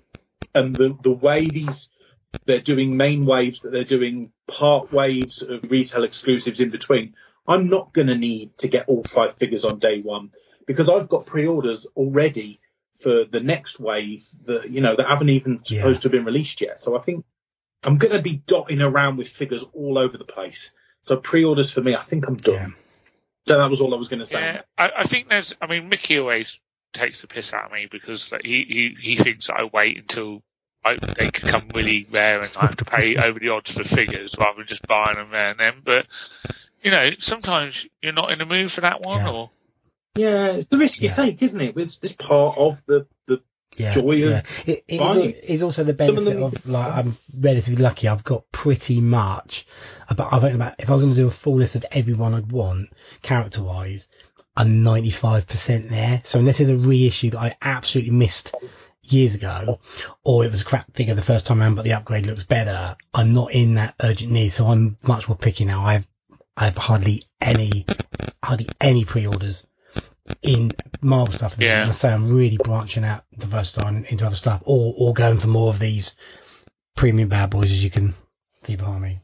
and 0.55 0.77
the 0.77 0.97
the 1.03 1.13
way 1.13 1.51
these 1.51 1.89
they're 2.45 2.61
doing 2.61 2.97
main 2.97 3.25
waves, 3.27 3.59
but 3.61 3.73
they're 3.73 3.85
doing 3.85 4.33
part 4.47 4.93
waves 4.93 5.43
of 5.43 5.65
retail 5.71 6.05
exclusives 6.05 6.61
in 6.61 6.71
between. 6.71 7.15
I'm 7.47 7.69
not 7.69 7.93
going 7.93 8.09
to 8.09 8.15
need 8.15 8.59
to 8.59 8.69
get 8.69 8.89
all 8.89 9.03
five 9.03 9.35
figures 9.35 9.65
on 9.65 9.79
day 9.79 10.01
one 10.01 10.31
because 10.67 10.91
I've 10.91 11.09
got 11.09 11.27
pre-orders 11.27 11.87
already 11.97 12.61
for 13.01 13.25
the 13.25 13.41
next 13.41 13.79
wave 13.81 14.27
that 14.47 14.71
you 14.71 14.81
know 14.81 14.97
that 14.97 15.07
haven't 15.07 15.31
even 15.31 15.61
Yeah. 15.65 15.81
supposed 15.81 16.03
to 16.03 16.07
have 16.07 16.13
been 16.13 16.25
released 16.25 16.61
yet. 16.61 16.81
So 16.81 16.99
I 16.99 17.01
think 17.01 17.25
I'm 17.85 17.97
going 17.97 18.13
to 18.13 18.23
be 18.23 18.43
dotting 18.47 18.83
around 18.83 19.17
with 19.17 19.29
figures 19.29 19.65
all 19.73 19.99
over 19.99 20.19
the 20.19 20.25
place. 20.25 20.73
So 21.03 21.17
pre-orders 21.17 21.73
for 21.73 21.81
me, 21.81 21.95
I 21.95 22.03
think 22.03 22.27
I'm 22.27 22.37
done. 22.37 22.55
Yeah. 22.55 22.69
So 23.47 23.59
that 23.59 23.71
was 23.71 23.81
all 23.81 23.95
I 23.95 23.97
was 23.97 24.09
going 24.09 24.19
to 24.19 24.27
say. 24.27 24.41
Yeah, 24.41 24.63
I, 24.77 24.93
I 24.99 25.03
think 25.05 25.29
there's. 25.31 25.55
I 25.63 25.67
mean, 25.69 25.89
Mickey 25.89 26.19
always 26.19 26.59
takes 26.93 27.23
the 27.23 27.29
piss 27.29 27.55
out 27.55 27.67
of 27.67 27.73
me 27.73 27.87
because 27.91 28.31
like, 28.33 28.45
he, 28.45 28.95
he 29.01 29.15
he 29.15 29.17
thinks 29.17 29.49
I 29.49 29.71
wait 29.73 29.97
until 29.97 30.43
I, 30.85 30.97
they 31.19 31.31
could 31.31 31.49
come 31.49 31.69
really 31.75 32.07
rare 32.11 32.41
and 32.41 32.51
I 32.57 32.67
have 32.67 32.77
to 32.77 32.85
pay 32.85 33.17
over 33.17 33.39
the 33.39 33.51
odds 33.51 33.73
for 33.73 33.85
figures 33.85 34.35
rather 34.39 34.59
than 34.59 34.67
just 34.67 34.87
buying 34.87 35.17
them 35.17 35.31
there 35.31 35.51
and 35.51 35.59
then. 35.61 35.75
But 35.85 36.07
you 36.83 36.91
know, 36.91 37.11
sometimes 37.19 37.87
you're 38.03 38.13
not 38.13 38.31
in 38.33 38.39
the 38.39 38.47
mood 38.47 38.71
for 38.73 38.83
that 38.83 39.01
one, 39.03 39.21
Yeah. 39.21 39.31
or 39.33 39.51
Yeah, 40.17 40.47
it's 40.53 40.67
the 40.69 40.79
risk 40.79 41.01
you 41.01 41.09
Yeah. 41.09 41.15
take, 41.15 41.43
isn't 41.43 41.61
it? 41.61 41.77
It's 41.77 41.97
just 41.97 42.19
part 42.19 42.57
of 42.59 42.85
the 42.87 43.07
the 43.27 43.43
yeah, 43.77 43.91
joy 43.91 44.13
of 44.15 44.19
yeah. 44.31 44.43
It, 44.67 44.85
it 44.89 44.95
is, 44.95 44.99
buying. 45.01 45.31
is 45.33 45.63
also 45.63 45.85
the 45.85 45.93
benefit 45.93 46.25
them- 46.25 46.43
of 46.43 46.67
like 46.67 46.93
I'm 46.93 47.19
relatively 47.39 47.83
lucky. 47.83 48.09
I've 48.09 48.25
got 48.25 48.51
pretty 48.51 49.01
much 49.01 49.67
about 50.09 50.33
I've 50.33 50.43
only 50.45 50.57
about 50.57 50.75
if 50.79 50.89
I 50.89 50.93
was 50.95 51.03
going 51.03 51.15
to 51.15 51.21
do 51.21 51.27
a 51.27 51.31
full 51.31 51.57
list 51.57 51.77
of 51.77 51.85
everyone 51.93 52.33
I'd 52.35 52.51
want 52.51 52.89
character 53.23 53.63
wise, 53.63 54.09
I'm 54.57 54.83
95 54.83 55.47
percent 55.47 55.91
there. 55.91 56.23
So 56.25 56.39
unless 56.39 56.61
it's 56.61 56.71
a 56.71 56.77
reissue 56.77 57.31
that 57.31 57.39
I 57.41 57.57
absolutely 57.61 58.13
missed 58.13 58.55
years 59.13 59.35
ago, 59.35 59.79
or 60.25 60.45
it 60.45 60.51
was 60.51 60.63
a 60.63 60.65
crap 60.65 60.95
figure 60.95 61.15
the 61.15 61.23
first 61.23 61.47
time 61.47 61.61
around, 61.61 61.75
but 61.75 61.85
the 61.85 61.93
upgrade 61.93 62.27
looks 62.27 62.45
better, 62.45 62.97
I'm 63.13 63.31
not 63.31 63.53
in 63.53 63.75
that 63.75 63.95
urgent 64.03 64.33
need. 64.33 64.51
So 64.51 64.67
I'm 64.67 64.97
much 65.03 65.29
more 65.29 65.37
picky 65.37 65.65
now. 65.65 65.85
I've 65.85 66.07
I 66.57 66.65
have 66.67 66.77
hardly 66.77 67.23
any 67.41 67.87
hardly 68.43 68.67
any 68.81 69.05
pre-orders 69.05 69.65
in 70.43 70.73
Marvel 71.01 71.33
stuff. 71.33 71.57
Yeah. 71.59 71.83
And 71.83 71.91
I 71.91 71.95
say 71.95 72.13
I'm 72.13 72.35
really 72.35 72.59
branching 72.59 73.05
out, 73.05 73.25
diversifying 73.37 74.07
into 74.09 74.27
other 74.27 74.37
stuff, 74.37 74.63
or 74.65 74.95
or 74.97 75.15
going 75.15 75.39
for 75.39 75.49
more 75.49 75.71
of 75.71 75.79
these 75.79 76.17
premium 76.97 77.29
bad 77.29 77.51
boys, 77.51 77.67
as 77.67 77.83
you 77.83 77.91
can 77.91 78.15
see 78.65 78.77
behind 78.77 79.03
me. 79.03 79.21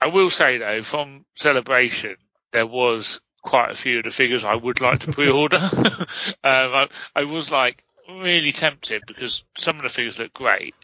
I 0.00 0.08
will 0.08 0.30
say 0.30 0.58
though, 0.58 0.82
from 0.82 1.24
Celebration, 1.34 2.16
there 2.52 2.66
was 2.66 3.20
quite 3.42 3.70
a 3.70 3.74
few 3.74 3.98
of 3.98 4.04
the 4.04 4.10
figures 4.10 4.44
I 4.44 4.54
would 4.54 4.80
like 4.80 5.00
to 5.00 5.12
pre-order. 5.12 5.56
um, 5.74 6.06
I, 6.44 6.88
I 7.14 7.24
was 7.24 7.50
like 7.50 7.82
really 8.08 8.52
tempted 8.52 9.02
because 9.06 9.44
some 9.56 9.76
of 9.76 9.82
the 9.82 9.88
figures 9.88 10.18
look 10.18 10.32
great, 10.32 10.74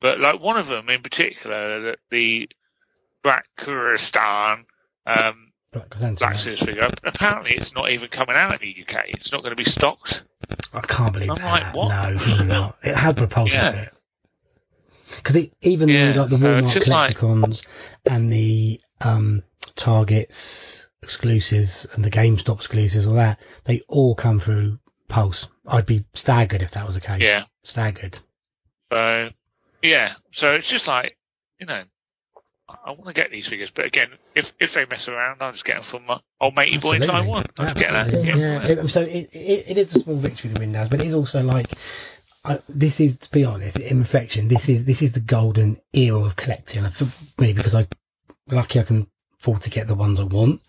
but 0.00 0.20
like 0.20 0.40
one 0.40 0.56
of 0.56 0.66
them 0.66 0.88
in 0.88 1.02
particular, 1.02 1.80
the, 1.80 1.96
the 2.10 2.48
Black 3.22 3.46
Krrsantan 3.58 4.64
um, 5.06 5.52
Black 5.72 6.38
Series 6.38 6.60
figure, 6.60 6.86
apparently 7.04 7.52
it's 7.52 7.74
not 7.74 7.90
even 7.90 8.08
coming 8.08 8.36
out 8.36 8.52
in 8.54 8.60
the 8.60 8.82
UK. 8.82 9.04
It's 9.08 9.32
not 9.32 9.42
going 9.42 9.56
to 9.56 9.62
be 9.62 9.68
stocked. 9.68 10.22
I 10.72 10.80
can't 10.80 11.12
believe 11.12 11.30
I'm 11.30 11.36
that. 11.36 11.44
like, 11.44 11.76
what? 11.76 11.88
No, 11.88 12.16
really 12.24 12.46
not. 12.46 12.76
It 12.82 12.96
had 12.96 13.16
propulsion 13.16 13.60
Yeah. 13.60 13.70
it. 13.72 13.92
Because 15.16 15.46
even 15.62 15.88
Yeah, 15.88 16.12
the, 16.12 16.20
like 16.22 16.30
the 16.30 16.38
so 16.38 16.46
Walmart 16.46 16.72
just 16.72 16.88
like- 16.88 17.22
and 18.06 18.32
the 18.32 18.80
um, 19.00 19.42
Targets 19.74 20.88
exclusives 21.02 21.86
and 21.92 22.04
the 22.04 22.10
GameStop 22.10 22.56
exclusives, 22.56 23.06
all 23.06 23.14
that, 23.14 23.40
they 23.64 23.80
all 23.88 24.14
come 24.14 24.38
through 24.40 24.78
Pulse. 25.08 25.48
I'd 25.66 25.86
be 25.86 26.04
staggered 26.14 26.62
if 26.62 26.72
that 26.72 26.86
was 26.86 26.94
the 26.94 27.00
case. 27.00 27.22
Yeah. 27.22 27.44
Staggered. 27.64 28.18
So 28.92 29.30
yeah, 29.82 30.14
so 30.32 30.54
it's 30.54 30.68
just 30.68 30.86
like 30.86 31.16
you 31.60 31.66
know, 31.66 31.82
I 32.68 32.90
want 32.92 33.06
to 33.06 33.12
get 33.12 33.30
these 33.30 33.46
figures, 33.48 33.70
but 33.70 33.86
again, 33.86 34.10
if 34.34 34.52
if 34.60 34.74
they 34.74 34.84
mess 34.86 35.08
around, 35.08 35.38
I'll 35.40 35.52
just 35.52 35.64
get 35.64 35.74
them 35.74 35.82
from 35.82 36.06
my 36.06 36.20
old 36.40 36.54
matey 36.54 36.78
boy 36.78 36.94
in 36.96 37.02
Taiwan. 37.02 37.44
I'll 37.58 37.66
just 37.66 37.76
get 37.76 37.90
that. 37.92 38.06
Absolutely. 38.06 38.40
Yeah. 38.40 38.66
It- 38.66 38.88
so 38.88 39.02
it, 39.02 39.30
it, 39.32 39.64
it 39.70 39.78
is 39.78 39.96
a 39.96 40.00
small 40.00 40.16
victory 40.16 40.50
to 40.52 40.60
win 40.60 40.72
Windows, 40.72 40.88
but 40.88 41.00
it 41.00 41.06
is 41.06 41.14
also 41.14 41.42
like 41.42 41.66
I, 42.44 42.60
this 42.68 43.00
is 43.00 43.18
to 43.18 43.30
be 43.30 43.44
honest, 43.44 43.78
in 43.78 43.98
reflection, 43.98 44.48
this 44.48 44.68
is 44.68 44.84
this 44.84 45.02
is 45.02 45.12
the 45.12 45.20
golden 45.20 45.80
era 45.92 46.18
of 46.18 46.36
collecting. 46.36 46.88
For 46.90 47.06
me, 47.40 47.52
because 47.52 47.74
I 47.74 47.86
lucky 48.50 48.80
I 48.80 48.84
can 48.84 49.06
afford 49.38 49.62
to 49.62 49.70
get 49.70 49.86
the 49.86 49.94
ones 49.94 50.20
I 50.20 50.24
want. 50.24 50.60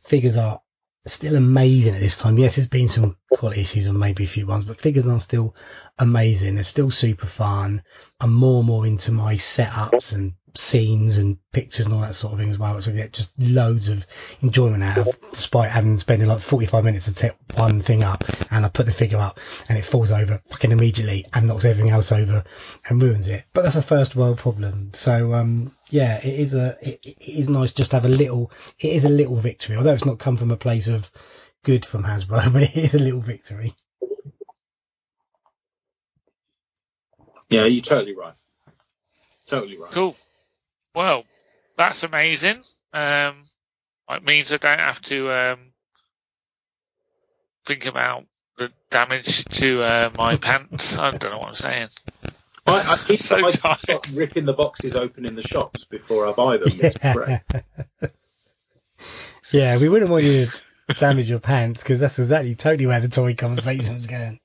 Figures 0.00 0.36
are 0.36 0.60
still 1.06 1.36
amazing 1.36 1.94
at 1.94 2.00
this 2.00 2.18
time. 2.18 2.38
Yes, 2.38 2.56
there's 2.56 2.68
been 2.68 2.88
some 2.88 3.16
quality 3.32 3.62
issues 3.62 3.88
and 3.88 3.98
maybe 3.98 4.24
a 4.24 4.28
few 4.28 4.46
ones, 4.46 4.64
but 4.64 4.80
figures 4.80 5.06
are 5.06 5.20
still 5.20 5.54
amazing. 5.98 6.54
They're 6.54 6.64
still 6.64 6.90
super 6.90 7.26
fun. 7.26 7.82
I'm 8.20 8.32
more 8.32 8.58
and 8.58 8.66
more 8.66 8.86
into 8.86 9.10
my 9.10 9.34
setups 9.36 10.12
and 10.12 10.34
scenes 10.54 11.16
and 11.16 11.38
pictures 11.52 11.86
and 11.86 11.94
all 11.94 12.02
that 12.02 12.14
sort 12.14 12.34
of 12.34 12.38
thing 12.38 12.50
as 12.50 12.58
well, 12.58 12.76
which 12.76 12.88
I 12.88 12.92
get 12.92 13.12
just 13.12 13.30
loads 13.38 13.88
of 13.88 14.06
enjoyment 14.42 14.82
out 14.82 14.98
of, 14.98 15.30
despite 15.30 15.70
having 15.70 15.98
spending 15.98 16.28
like 16.28 16.40
45 16.40 16.84
minutes 16.84 17.06
to 17.06 17.14
set 17.14 17.36
one 17.54 17.80
thing 17.80 18.04
up 18.04 18.24
and 18.50 18.64
I 18.64 18.68
put 18.68 18.86
the 18.86 18.92
figure 18.92 19.18
up 19.18 19.40
and 19.68 19.78
it 19.78 19.84
falls 19.84 20.12
over 20.12 20.42
fucking 20.50 20.72
immediately 20.72 21.26
and 21.32 21.48
knocks 21.48 21.64
everything 21.64 21.90
else 21.90 22.12
over 22.12 22.44
and 22.88 23.02
ruins 23.02 23.28
it. 23.28 23.44
But 23.52 23.62
that's 23.62 23.76
a 23.76 23.82
first 23.82 24.14
world 24.14 24.38
problem. 24.38 24.90
So, 24.92 25.34
um, 25.34 25.74
yeah, 25.92 26.16
it 26.16 26.40
is 26.40 26.54
a, 26.54 26.78
it, 26.80 27.00
it 27.04 27.28
is 27.28 27.50
nice 27.50 27.70
just 27.70 27.90
to 27.90 27.96
have 27.98 28.06
a 28.06 28.08
little, 28.08 28.50
it 28.80 28.94
is 28.94 29.04
a 29.04 29.10
little 29.10 29.36
victory, 29.36 29.76
although 29.76 29.92
it's 29.92 30.06
not 30.06 30.18
come 30.18 30.38
from 30.38 30.50
a 30.50 30.56
place 30.56 30.88
of 30.88 31.10
good 31.64 31.84
from 31.84 32.02
Hasbro, 32.02 32.50
but 32.52 32.62
it 32.62 32.76
is 32.76 32.94
a 32.94 32.98
little 32.98 33.20
victory. 33.20 33.76
Yeah, 37.50 37.66
you're 37.66 37.82
totally 37.82 38.14
right. 38.14 38.32
Totally 39.44 39.76
right. 39.76 39.92
Cool. 39.92 40.16
Well, 40.94 41.24
that's 41.76 42.02
amazing. 42.04 42.62
Um, 42.94 43.44
it 44.08 44.24
means 44.24 44.50
I 44.50 44.56
don't 44.56 44.78
have 44.78 45.02
to 45.02 45.30
um, 45.30 45.58
think 47.66 47.84
about 47.84 48.24
the 48.56 48.72
damage 48.90 49.44
to 49.44 49.82
uh, 49.82 50.10
my 50.16 50.36
pants. 50.38 50.96
I 50.96 51.10
don't 51.10 51.32
know 51.32 51.38
what 51.38 51.48
I'm 51.48 51.54
saying. 51.54 51.88
I, 52.66 52.92
I 52.92 52.96
keep 52.96 53.20
So 53.22 53.36
I 53.36 53.50
tired. 53.50 53.80
stop 53.82 54.04
ripping 54.14 54.44
the 54.44 54.52
boxes 54.52 54.94
open 54.96 55.26
in 55.26 55.34
the 55.34 55.42
shops 55.42 55.84
before 55.84 56.26
I 56.26 56.32
buy 56.32 56.56
them. 56.58 56.68
It's 56.72 56.98
great. 56.98 57.40
yeah, 59.52 59.78
we 59.78 59.88
wouldn't 59.88 60.10
want 60.10 60.24
you 60.24 60.46
to 60.46 60.94
damage 60.94 61.28
your 61.28 61.40
pants 61.40 61.82
because 61.82 61.98
that's 61.98 62.18
exactly 62.18 62.54
totally 62.54 62.86
where 62.86 63.00
the 63.00 63.08
toy 63.08 63.34
conversation's 63.34 64.06
going. 64.06 64.38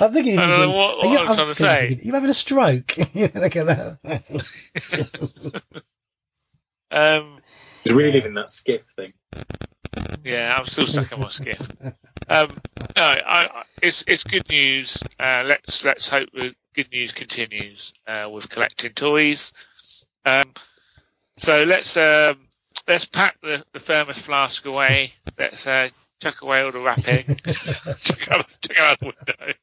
I 0.00 0.04
was 0.06 0.12
thinking, 0.12 0.38
I 0.38 0.46
don't 0.48 0.50
know 0.50 0.56
thinking, 0.72 0.76
what- 0.76 0.98
what 0.98 1.06
are 1.06 1.12
you, 1.12 1.18
I'm 1.18 1.26
I 1.26 1.28
was 1.28 1.36
trying 1.36 1.48
to 1.48 1.54
say. 1.54 1.88
thinking, 1.88 2.06
you 2.06 2.12
having 2.14 2.30
a 2.30 2.34
stroke? 2.34 2.96
Look 3.14 3.56
at 3.56 3.66
that. 3.66 3.98
Um, 6.90 7.38
It's 7.84 7.94
really 7.94 8.24
in 8.24 8.34
that 8.34 8.50
skiff 8.50 8.86
thing. 8.96 9.12
Yeah, 10.24 10.56
I'm 10.58 10.66
still 10.66 10.86
stuck 10.86 11.12
in 11.12 11.20
my 11.20 11.30
skiff. 11.30 11.68
Um, 12.26 12.48
no, 12.96 13.02
I, 13.02 13.44
I, 13.44 13.62
it's 13.82 14.02
it's 14.06 14.24
good 14.24 14.48
news. 14.50 14.96
Uh, 15.20 15.42
let's 15.44 15.84
let's 15.84 16.08
hope 16.08 16.30
the 16.32 16.54
good 16.74 16.90
news 16.90 17.12
continues 17.12 17.92
uh, 18.06 18.30
with 18.32 18.48
collecting 18.48 18.94
toys. 18.94 19.52
Um, 20.24 20.54
so 21.36 21.64
let's 21.64 21.98
um, 21.98 22.48
let's 22.88 23.04
pack 23.04 23.38
the, 23.42 23.62
the 23.74 23.78
thermos 23.78 24.18
flask 24.18 24.64
away. 24.64 25.12
Let's 25.38 25.66
uh, 25.66 25.90
chuck 26.22 26.40
away 26.40 26.62
all 26.62 26.72
the 26.72 26.80
wrapping. 26.80 27.24
chuck, 28.00 28.30
out, 28.30 28.46
chuck 28.62 28.80
out 28.80 28.98
the 29.00 29.06
window, 29.06 29.54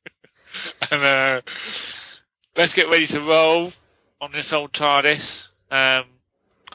and 0.92 1.04
uh, 1.04 1.42
let's 2.56 2.74
get 2.74 2.90
ready 2.90 3.08
to 3.08 3.22
roll 3.22 3.74
on 4.20 4.32
this 4.32 4.54
old 4.54 4.72
TARDIS. 4.72 5.48
Um, 5.72 6.06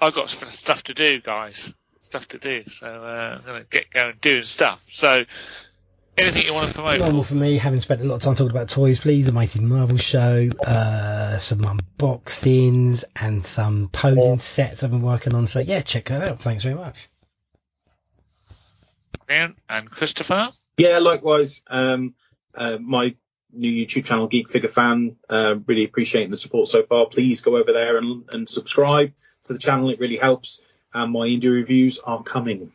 I've 0.00 0.14
got 0.14 0.30
stuff 0.30 0.82
to 0.84 0.94
do, 0.94 1.20
guys. 1.20 1.72
Stuff 2.06 2.28
to 2.28 2.38
do. 2.38 2.62
So 2.70 2.86
uh, 2.86 3.38
I'm 3.40 3.44
gonna 3.44 3.64
get 3.68 3.90
going 3.90 4.14
doing 4.20 4.44
stuff. 4.44 4.80
So 4.92 5.24
anything 6.16 6.44
you 6.44 6.54
want 6.54 6.68
to 6.68 6.74
promote? 6.74 7.00
Normal 7.00 7.24
for 7.24 7.34
me, 7.34 7.58
having 7.58 7.80
spent 7.80 8.00
a 8.00 8.04
lot 8.04 8.14
of 8.14 8.22
time 8.22 8.36
talking 8.36 8.52
about 8.52 8.68
toys, 8.68 9.00
please. 9.00 9.26
The 9.26 9.32
Mighty 9.32 9.58
Marvel 9.58 9.98
Show, 9.98 10.48
uh, 10.64 11.36
some 11.38 11.62
unboxings, 11.62 13.02
and 13.16 13.44
some 13.44 13.88
posing 13.88 14.38
sets 14.38 14.84
I've 14.84 14.92
been 14.92 15.02
working 15.02 15.34
on. 15.34 15.48
So 15.48 15.58
yeah, 15.58 15.80
check 15.80 16.04
that 16.04 16.28
out. 16.28 16.38
Thanks 16.38 16.62
very 16.62 16.76
much. 16.76 17.08
And 19.28 19.90
Christopher. 19.90 20.50
Yeah, 20.76 20.98
likewise. 20.98 21.62
Um, 21.66 22.14
uh, 22.54 22.78
my 22.80 23.16
new 23.52 23.84
YouTube 23.84 24.04
channel, 24.04 24.28
Geek 24.28 24.48
Figure 24.48 24.68
Fan, 24.68 25.16
uh, 25.28 25.56
really 25.66 25.82
appreciating 25.82 26.30
the 26.30 26.36
support 26.36 26.68
so 26.68 26.84
far. 26.84 27.06
Please 27.06 27.40
go 27.40 27.56
over 27.56 27.72
there 27.72 27.96
and, 27.96 28.28
and 28.30 28.48
subscribe 28.48 29.12
to 29.44 29.52
the 29.52 29.58
channel. 29.58 29.90
It 29.90 29.98
really 29.98 30.18
helps. 30.18 30.62
And 30.96 31.12
my 31.12 31.26
indie 31.26 31.52
reviews 31.52 31.98
are 31.98 32.22
coming. 32.22 32.72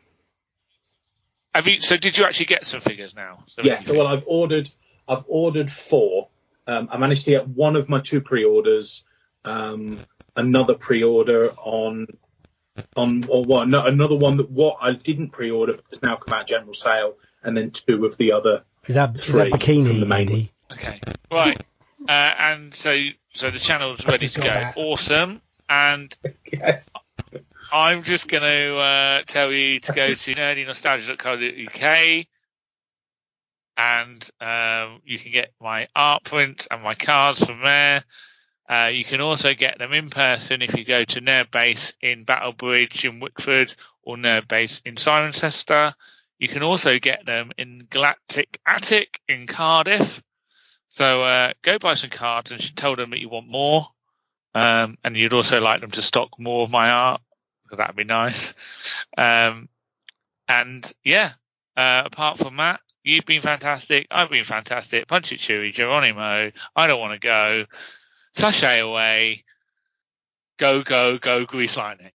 Have 1.52 1.66
you? 1.66 1.80
So 1.80 1.96
did 1.96 2.16
you 2.16 2.24
actually 2.24 2.46
get 2.46 2.64
some 2.64 2.80
figures 2.80 3.16
now? 3.16 3.42
So 3.48 3.62
Yes. 3.64 3.86
So, 3.86 3.98
well, 3.98 4.06
I've 4.06 4.22
ordered. 4.28 4.70
I've 5.08 5.24
ordered 5.26 5.68
four. 5.68 6.28
Um, 6.68 6.88
I 6.92 6.98
managed 6.98 7.24
to 7.24 7.32
get 7.32 7.48
one 7.48 7.74
of 7.74 7.88
my 7.88 7.98
two 7.98 8.20
pre-orders. 8.20 9.02
Um, 9.44 9.98
another 10.36 10.74
pre-order 10.74 11.50
on 11.58 12.06
on 12.94 13.24
or 13.28 13.42
what? 13.42 13.68
No, 13.68 13.84
another 13.84 14.14
one 14.14 14.36
that 14.36 14.48
what 14.48 14.76
I 14.80 14.92
didn't 14.92 15.30
pre-order 15.30 15.78
has 15.90 16.00
now 16.00 16.14
come 16.14 16.32
out 16.32 16.46
general 16.46 16.74
sale, 16.74 17.16
and 17.42 17.56
then 17.56 17.72
two 17.72 18.06
of 18.06 18.16
the 18.18 18.32
other. 18.32 18.62
Is 18.86 18.94
that, 18.94 19.16
is 19.16 19.26
that 19.26 19.48
Three 19.48 19.50
bikini, 19.50 19.88
from 19.88 19.98
the 19.98 20.06
main 20.06 20.28
Andy? 20.28 20.52
Okay. 20.70 21.00
Right. 21.28 21.60
Uh, 22.08 22.32
and 22.38 22.72
so 22.72 22.96
so 23.34 23.50
the 23.50 23.58
channel's 23.58 24.06
ready 24.06 24.28
to 24.28 24.40
go. 24.40 24.48
that. 24.48 24.76
Awesome. 24.76 25.42
And 25.72 26.16
Yes. 26.52 26.92
I'm 27.72 28.02
just 28.02 28.28
going 28.28 28.42
to 28.42 28.76
uh, 28.76 29.22
tell 29.26 29.50
you 29.52 29.80
to 29.80 29.92
go 29.92 30.12
to 30.12 30.34
nerdynostalgia.co.uk 30.34 32.26
and 33.78 34.30
um, 34.40 35.00
you 35.04 35.18
can 35.18 35.32
get 35.32 35.52
my 35.60 35.88
art 35.96 36.24
prints 36.24 36.68
and 36.70 36.82
my 36.82 36.94
cards 36.94 37.42
from 37.42 37.62
there. 37.62 38.04
Uh, 38.68 38.90
you 38.92 39.04
can 39.04 39.22
also 39.22 39.54
get 39.54 39.78
them 39.78 39.94
in 39.94 40.10
person 40.10 40.60
if 40.60 40.76
you 40.76 40.84
go 40.84 41.04
to 41.04 41.20
Nerd 41.22 41.50
Base 41.50 41.94
in 42.02 42.24
Battlesbridge 42.26 43.08
in 43.08 43.20
Wickford 43.20 43.74
or 44.02 44.16
Nerd 44.16 44.48
Base 44.48 44.82
in 44.84 44.96
Cirencester. 44.96 45.94
You 46.38 46.48
can 46.48 46.62
also 46.62 46.98
get 46.98 47.24
them 47.24 47.52
in 47.56 47.86
Galactic 47.88 48.60
Attic 48.66 49.20
in 49.26 49.46
Cardiff. 49.46 50.22
So 50.90 51.22
uh, 51.24 51.52
go 51.62 51.78
buy 51.78 51.94
some 51.94 52.10
cards 52.10 52.52
and 52.52 52.76
tell 52.76 52.96
them 52.96 53.10
that 53.10 53.20
you 53.20 53.30
want 53.30 53.48
more. 53.48 53.86
Um, 54.54 54.98
and 55.02 55.16
you'd 55.16 55.32
also 55.32 55.60
like 55.60 55.80
them 55.80 55.90
to 55.92 56.02
stock 56.02 56.38
more 56.38 56.62
of 56.62 56.70
my 56.70 56.90
art 56.90 57.20
because 57.64 57.78
that'd 57.78 57.96
be 57.96 58.04
nice. 58.04 58.54
Um, 59.16 59.68
and 60.48 60.90
yeah, 61.04 61.32
uh, 61.76 62.02
apart 62.04 62.38
from 62.38 62.56
that, 62.58 62.80
you've 63.02 63.24
been 63.24 63.40
fantastic. 63.40 64.06
I've 64.10 64.30
been 64.30 64.44
fantastic. 64.44 65.08
Punch 65.08 65.32
it, 65.32 65.40
Chewie, 65.40 65.72
Geronimo. 65.72 66.52
I 66.76 66.86
don't 66.86 67.00
want 67.00 67.14
to 67.14 67.26
go. 67.26 67.64
Sashay 68.34 68.80
away. 68.80 69.44
Go, 70.58 70.82
go, 70.82 71.18
go, 71.18 71.44
Grease 71.46 71.76
Lightning. 71.76 72.12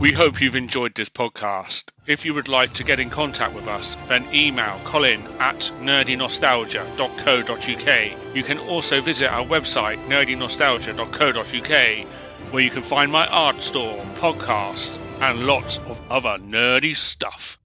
We 0.00 0.12
hope 0.12 0.40
you've 0.40 0.56
enjoyed 0.56 0.94
this 0.94 1.10
podcast. 1.10 1.90
If 2.06 2.24
you 2.24 2.32
would 2.32 2.48
like 2.48 2.72
to 2.72 2.84
get 2.84 3.00
in 3.00 3.10
contact 3.10 3.54
with 3.54 3.68
us, 3.68 3.98
then 4.08 4.26
email 4.32 4.80
colin 4.86 5.28
at 5.38 5.70
nerdynostalgia.co.uk. 5.78 8.34
You 8.34 8.42
can 8.42 8.58
also 8.60 9.02
visit 9.02 9.30
our 9.30 9.44
website, 9.44 9.98
nerdynostalgia.co.uk, 10.08 12.50
where 12.50 12.62
you 12.62 12.70
can 12.70 12.82
find 12.82 13.12
my 13.12 13.26
art 13.26 13.62
store, 13.62 14.02
podcast, 14.14 14.98
and 15.20 15.46
lots 15.46 15.76
of 15.86 16.00
other 16.10 16.38
nerdy 16.38 16.96
stuff. 16.96 17.59